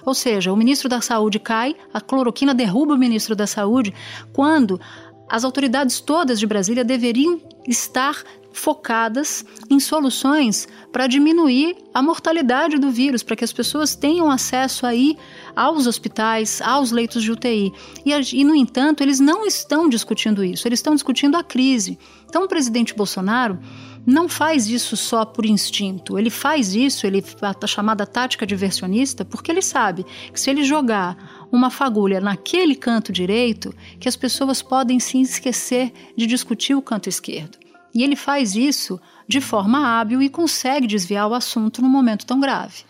Ou 0.05 0.15
seja, 0.15 0.53
o 0.53 0.57
ministro 0.57 0.89
da 0.89 1.01
Saúde 1.01 1.39
cai, 1.39 1.77
a 1.95 2.01
cloroquina 2.01 2.53
derruba 2.53 2.95
o 2.95 2.99
ministro 2.99 3.37
da 3.37 3.47
Saúde, 3.47 3.95
quando 4.33 4.81
as 5.29 5.45
autoridades 5.45 6.01
todas 6.01 6.39
de 6.39 6.47
Brasília 6.47 6.85
deveriam 6.85 7.41
estar 7.67 8.23
focadas 8.57 9.45
em 9.69 9.79
soluções 9.79 10.67
para 10.91 11.07
diminuir 11.07 11.77
a 11.93 12.01
mortalidade 12.01 12.79
do 12.79 12.91
vírus, 12.91 13.23
para 13.23 13.37
que 13.37 13.45
as 13.45 13.53
pessoas 13.53 13.95
tenham 13.95 14.31
acesso 14.31 14.87
aí 14.87 15.17
aos 15.55 15.87
hospitais, 15.87 16.63
aos 16.63 16.91
leitos 16.91 17.23
de 17.23 17.31
UTI. 17.31 17.73
E, 18.05 18.45
no 18.45 18.55
entanto, 18.57 19.03
eles 19.03 19.21
não 19.21 19.45
estão 19.45 19.89
discutindo 19.89 20.43
isso, 20.43 20.67
eles 20.67 20.79
estão 20.79 20.95
discutindo 20.95 21.37
a 21.37 21.45
crise. 21.45 21.99
Então, 22.29 22.45
o 22.45 22.49
presidente 22.49 22.95
Bolsonaro 22.95 23.59
não 24.07 24.29
faz 24.29 24.69
isso 24.69 24.97
só 24.97 25.25
por 25.25 25.45
instinto. 25.45 26.19
Ele 26.19 26.31
faz 26.31 26.75
isso, 26.75 27.07
ele 27.07 27.23
a 27.43 27.67
chamada 27.67 28.07
tática 28.07 28.47
diversionista, 28.47 29.25
porque 29.25 29.51
ele 29.51 29.63
sabe 29.63 30.07
que 30.33 30.41
se 30.41 30.49
ele 30.49 30.65
jogar 30.65 31.36
uma 31.51 31.71
fagulha 31.71 32.21
naquele 32.21 32.75
canto 32.75 33.13
direito, 33.13 33.75
que 33.99 34.09
as 34.09 34.17
pessoas 34.17 34.63
podem 34.63 34.99
se 35.01 35.21
esquecer 35.21 35.93
de 36.17 36.27
discutir 36.27 36.75
o 36.75 36.83
canto 36.83 37.09
esquerdo. 37.09 37.59
E 37.95 38.03
ele 38.03 38.17
faz 38.17 38.55
isso 38.55 39.01
de 39.27 39.41
forma 39.41 39.99
hábil 39.99 40.21
e 40.23 40.29
consegue 40.29 40.87
desviar 40.87 41.29
o 41.29 41.35
assunto 41.35 41.81
num 41.81 41.89
momento 41.89 42.27
tão 42.27 42.39
grave. 42.39 42.85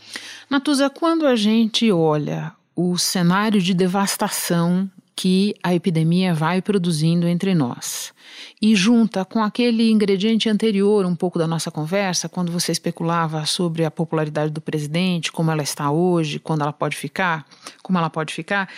Natuza, 0.50 0.90
quando 0.90 1.26
a 1.26 1.36
gente 1.36 1.90
olha 1.92 2.52
o 2.74 2.98
cenário 2.98 3.60
de 3.60 3.72
devastação 3.72 4.90
que 5.16 5.54
a 5.62 5.74
epidemia 5.74 6.34
vai 6.34 6.60
produzindo 6.60 7.26
entre 7.26 7.54
nós. 7.54 8.12
E 8.60 8.76
junta 8.76 9.24
com 9.24 9.42
aquele 9.42 9.90
ingrediente 9.90 10.48
anterior, 10.48 11.06
um 11.06 11.16
pouco 11.16 11.38
da 11.38 11.46
nossa 11.46 11.70
conversa, 11.70 12.28
quando 12.28 12.52
você 12.52 12.70
especulava 12.70 13.46
sobre 13.46 13.84
a 13.84 13.90
popularidade 13.90 14.52
do 14.52 14.60
presidente, 14.60 15.32
como 15.32 15.50
ela 15.50 15.62
está 15.62 15.90
hoje, 15.90 16.38
quando 16.38 16.60
ela 16.60 16.72
pode 16.72 16.96
ficar, 16.96 17.46
como 17.82 17.98
ela 17.98 18.10
pode 18.10 18.34
ficar, 18.34 18.68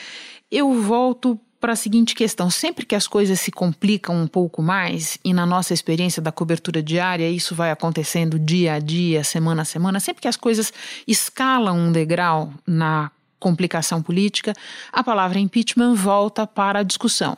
eu 0.51 0.81
volto 0.81 1.39
para 1.61 1.73
a 1.73 1.77
seguinte 1.77 2.15
questão: 2.15 2.49
sempre 2.51 2.87
que 2.87 2.95
as 2.95 3.09
coisas 3.09 3.41
se 3.41 3.51
complicam 3.51 4.17
um 4.17 4.29
pouco 4.29 4.63
mais, 4.63 5.19
e 5.25 5.35
na 5.35 5.45
nossa 5.45 5.75
experiência 5.75 6.23
da 6.23 6.31
cobertura 6.31 6.81
diária, 6.81 7.29
isso 7.29 7.55
vai 7.55 7.73
acontecendo 7.73 8.39
dia 8.39 8.75
a 8.75 8.79
dia, 8.79 9.25
semana 9.25 9.63
a 9.63 9.65
semana, 9.65 9.99
sempre 9.99 10.23
que 10.23 10.29
as 10.29 10.37
coisas 10.37 10.73
escalam 11.07 11.77
um 11.77 11.93
degrau 11.93 12.53
na 12.65 13.11
complicação 13.39 14.03
política, 14.03 14.53
a 14.93 15.03
palavra 15.03 15.39
impeachment 15.39 15.95
volta 15.95 16.47
para 16.47 16.81
a 16.81 16.83
discussão. 16.83 17.37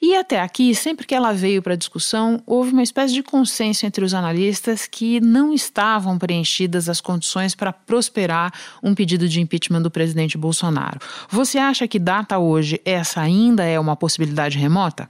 E 0.00 0.14
até 0.14 0.40
aqui, 0.40 0.74
sempre 0.74 1.06
que 1.06 1.14
ela 1.14 1.32
veio 1.32 1.62
para 1.62 1.74
a 1.74 1.76
discussão, 1.76 2.42
houve 2.46 2.72
uma 2.72 2.82
espécie 2.82 3.14
de 3.14 3.22
consenso 3.22 3.86
entre 3.86 4.04
os 4.04 4.14
analistas 4.14 4.86
que 4.86 5.20
não 5.20 5.52
estavam 5.52 6.18
preenchidas 6.18 6.88
as 6.88 7.00
condições 7.00 7.54
para 7.54 7.72
prosperar 7.72 8.52
um 8.82 8.94
pedido 8.94 9.28
de 9.28 9.40
impeachment 9.40 9.82
do 9.82 9.90
presidente 9.90 10.36
Bolsonaro. 10.36 11.00
Você 11.28 11.58
acha 11.58 11.88
que 11.88 11.98
data 11.98 12.38
hoje 12.38 12.80
essa 12.84 13.20
ainda 13.20 13.64
é 13.64 13.78
uma 13.78 13.96
possibilidade 13.96 14.58
remota? 14.58 15.08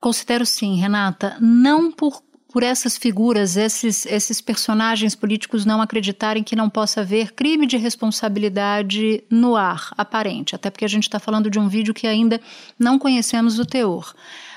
Considero 0.00 0.46
sim, 0.46 0.76
Renata, 0.76 1.36
não 1.40 1.92
por 1.92 2.22
por 2.52 2.62
essas 2.62 2.96
figuras, 2.96 3.56
esses, 3.56 4.04
esses 4.06 4.40
personagens 4.40 5.14
políticos 5.14 5.64
não 5.64 5.80
acreditarem 5.80 6.42
que 6.42 6.56
não 6.56 6.68
possa 6.68 7.00
haver 7.00 7.32
crime 7.32 7.66
de 7.66 7.76
responsabilidade 7.76 9.22
no 9.30 9.56
ar, 9.56 9.92
aparente, 9.96 10.54
até 10.54 10.70
porque 10.70 10.84
a 10.84 10.88
gente 10.88 11.04
está 11.04 11.18
falando 11.18 11.48
de 11.48 11.58
um 11.58 11.68
vídeo 11.68 11.94
que 11.94 12.06
ainda 12.06 12.40
não 12.78 12.98
conhecemos 12.98 13.58
o 13.58 13.64
teor. 13.64 14.12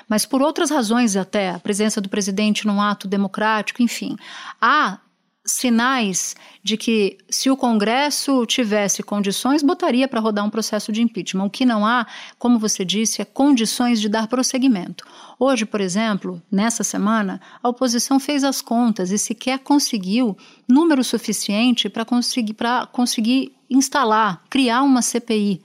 Mas 0.09 0.25
por 0.25 0.41
outras 0.41 0.69
razões, 0.69 1.15
até 1.15 1.51
a 1.51 1.59
presença 1.59 2.01
do 2.01 2.09
presidente 2.09 2.67
num 2.67 2.81
ato 2.81 3.07
democrático, 3.07 3.81
enfim, 3.81 4.17
há 4.59 4.97
sinais 5.45 6.35
de 6.63 6.77
que, 6.77 7.17
se 7.29 7.49
o 7.49 7.57
Congresso 7.57 8.45
tivesse 8.45 9.03
condições, 9.03 9.61
botaria 9.61 10.07
para 10.07 10.21
rodar 10.21 10.45
um 10.45 10.49
processo 10.49 10.91
de 10.91 11.01
impeachment. 11.01 11.45
O 11.45 11.49
que 11.49 11.65
não 11.65 11.85
há, 11.85 12.07
como 12.39 12.57
você 12.57 12.85
disse, 12.85 13.21
é 13.21 13.25
condições 13.25 13.99
de 13.99 14.07
dar 14.07 14.27
prosseguimento. 14.27 15.05
Hoje, 15.37 15.65
por 15.65 15.81
exemplo, 15.81 16.41
nessa 16.49 16.83
semana, 16.83 17.41
a 17.61 17.67
oposição 17.67 18.19
fez 18.19 18.43
as 18.43 18.61
contas 18.61 19.11
e 19.11 19.17
sequer 19.17 19.59
conseguiu 19.59 20.37
número 20.67 21.03
suficiente 21.03 21.89
para 21.89 22.05
conseguir, 22.05 22.55
conseguir 22.91 23.53
instalar, 23.69 24.41
criar 24.49 24.83
uma 24.83 25.01
CPI 25.01 25.61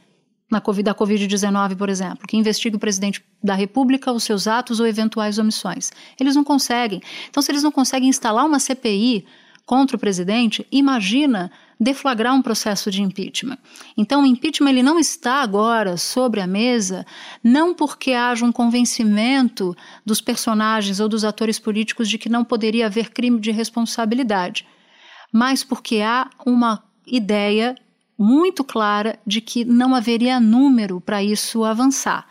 na 0.50 0.60
COVID, 0.60 0.82
da 0.82 0.94
Covid-19, 0.94 1.76
por 1.76 1.88
exemplo, 1.88 2.26
que 2.26 2.36
investigue 2.36 2.76
o 2.76 2.78
presidente 2.80 3.22
da 3.42 3.54
República, 3.54 4.10
os 4.10 4.24
seus 4.24 4.48
atos 4.48 4.80
ou 4.80 4.86
eventuais 4.86 5.38
omissões. 5.38 5.92
Eles 6.18 6.34
não 6.34 6.42
conseguem. 6.42 7.02
Então, 7.28 7.42
se 7.42 7.52
eles 7.52 7.62
não 7.62 7.70
conseguem 7.70 8.08
instalar 8.08 8.46
uma 8.46 8.58
CPI 8.58 9.26
contra 9.68 9.98
o 9.98 10.00
presidente, 10.00 10.66
imagina 10.72 11.52
deflagrar 11.78 12.34
um 12.34 12.40
processo 12.40 12.90
de 12.90 13.02
impeachment. 13.02 13.58
Então, 13.98 14.22
o 14.22 14.26
impeachment 14.26 14.70
ele 14.70 14.82
não 14.82 14.98
está 14.98 15.42
agora 15.42 15.98
sobre 15.98 16.40
a 16.40 16.46
mesa, 16.46 17.04
não 17.44 17.74
porque 17.74 18.12
haja 18.12 18.46
um 18.46 18.50
convencimento 18.50 19.76
dos 20.06 20.22
personagens 20.22 21.00
ou 21.00 21.08
dos 21.08 21.22
atores 21.22 21.58
políticos 21.58 22.08
de 22.08 22.16
que 22.16 22.30
não 22.30 22.46
poderia 22.46 22.86
haver 22.86 23.10
crime 23.10 23.38
de 23.38 23.50
responsabilidade, 23.50 24.66
mas 25.30 25.62
porque 25.62 26.00
há 26.00 26.30
uma 26.46 26.82
ideia 27.06 27.76
muito 28.18 28.64
clara 28.64 29.18
de 29.26 29.42
que 29.42 29.66
não 29.66 29.94
haveria 29.94 30.40
número 30.40 30.98
para 30.98 31.22
isso 31.22 31.62
avançar. 31.62 32.26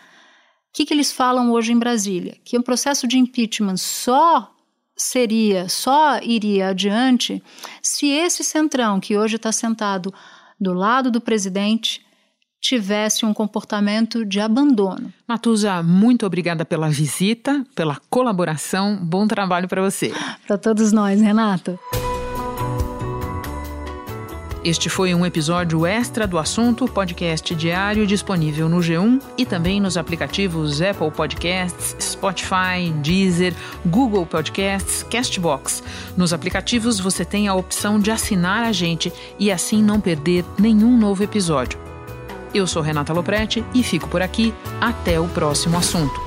O 0.69 0.73
que, 0.73 0.88
que 0.88 0.93
eles 0.93 1.12
falam 1.12 1.52
hoje 1.52 1.71
em 1.71 1.78
Brasília? 1.78 2.36
Que 2.43 2.58
um 2.58 2.63
processo 2.63 3.08
de 3.08 3.19
impeachment 3.19 3.78
só 3.78 4.57
seria, 4.97 5.69
só 5.69 6.19
iria 6.21 6.69
adiante 6.69 7.41
se 7.81 8.07
esse 8.07 8.43
centrão 8.43 8.99
que 8.99 9.17
hoje 9.17 9.36
está 9.36 9.51
sentado 9.51 10.13
do 10.60 10.73
lado 10.73 11.12
do 11.12 11.21
presidente 11.21 12.05
tivesse 12.60 13.25
um 13.25 13.33
comportamento 13.33 14.25
de 14.25 14.39
abandono. 14.39 15.13
Matusa, 15.27 15.83
muito 15.83 16.25
obrigada 16.25 16.65
pela 16.65 16.89
visita, 16.89 17.63
pela 17.75 17.97
colaboração. 18.10 18.97
Bom 19.01 19.27
trabalho 19.27 19.67
para 19.67 19.81
você. 19.81 20.12
Para 20.47 20.57
todos 20.57 20.91
nós, 20.91 21.21
Renato. 21.21 21.79
Este 24.67 24.89
foi 24.89 25.15
um 25.15 25.25
episódio 25.25 25.86
extra 25.86 26.27
do 26.27 26.38
assunto 26.38 26.89
podcast 26.89 27.56
diário 27.56 28.06
disponível 28.06 28.67
no 28.67 28.80
G1 28.80 29.21
e 29.38 29.45
também 29.45 29.80
nos 29.80 29.95
aplicativos 29.95 30.82
Apple 30.82 31.10
Podcasts, 31.10 31.95
Spotify, 32.01 32.91
Deezer, 33.01 33.53
Google 33.86 34.25
Podcasts, 34.25 35.03
Castbox. 35.03 35.82
Nos 36.17 36.34
aplicativos 36.34 36.99
você 36.99 37.23
tem 37.23 37.47
a 37.47 37.56
opção 37.56 37.97
de 37.97 38.12
assinar 38.12 38.65
a 38.65 38.73
gente 38.73 39.13
e 39.39 39.49
assim 39.49 39.82
não 39.82 40.01
perder 40.01 40.43
nenhum 40.60 40.97
novo 40.97 41.23
episódio. 41.23 41.80
Eu 42.53 42.67
sou 42.67 42.82
Renata 42.82 43.13
Loprete 43.13 43.63
e 43.73 43.82
fico 43.82 44.10
por 44.10 44.21
aqui. 44.21 44.53
Até 44.82 45.17
o 45.17 45.30
próximo 45.30 45.77
assunto. 45.77 46.27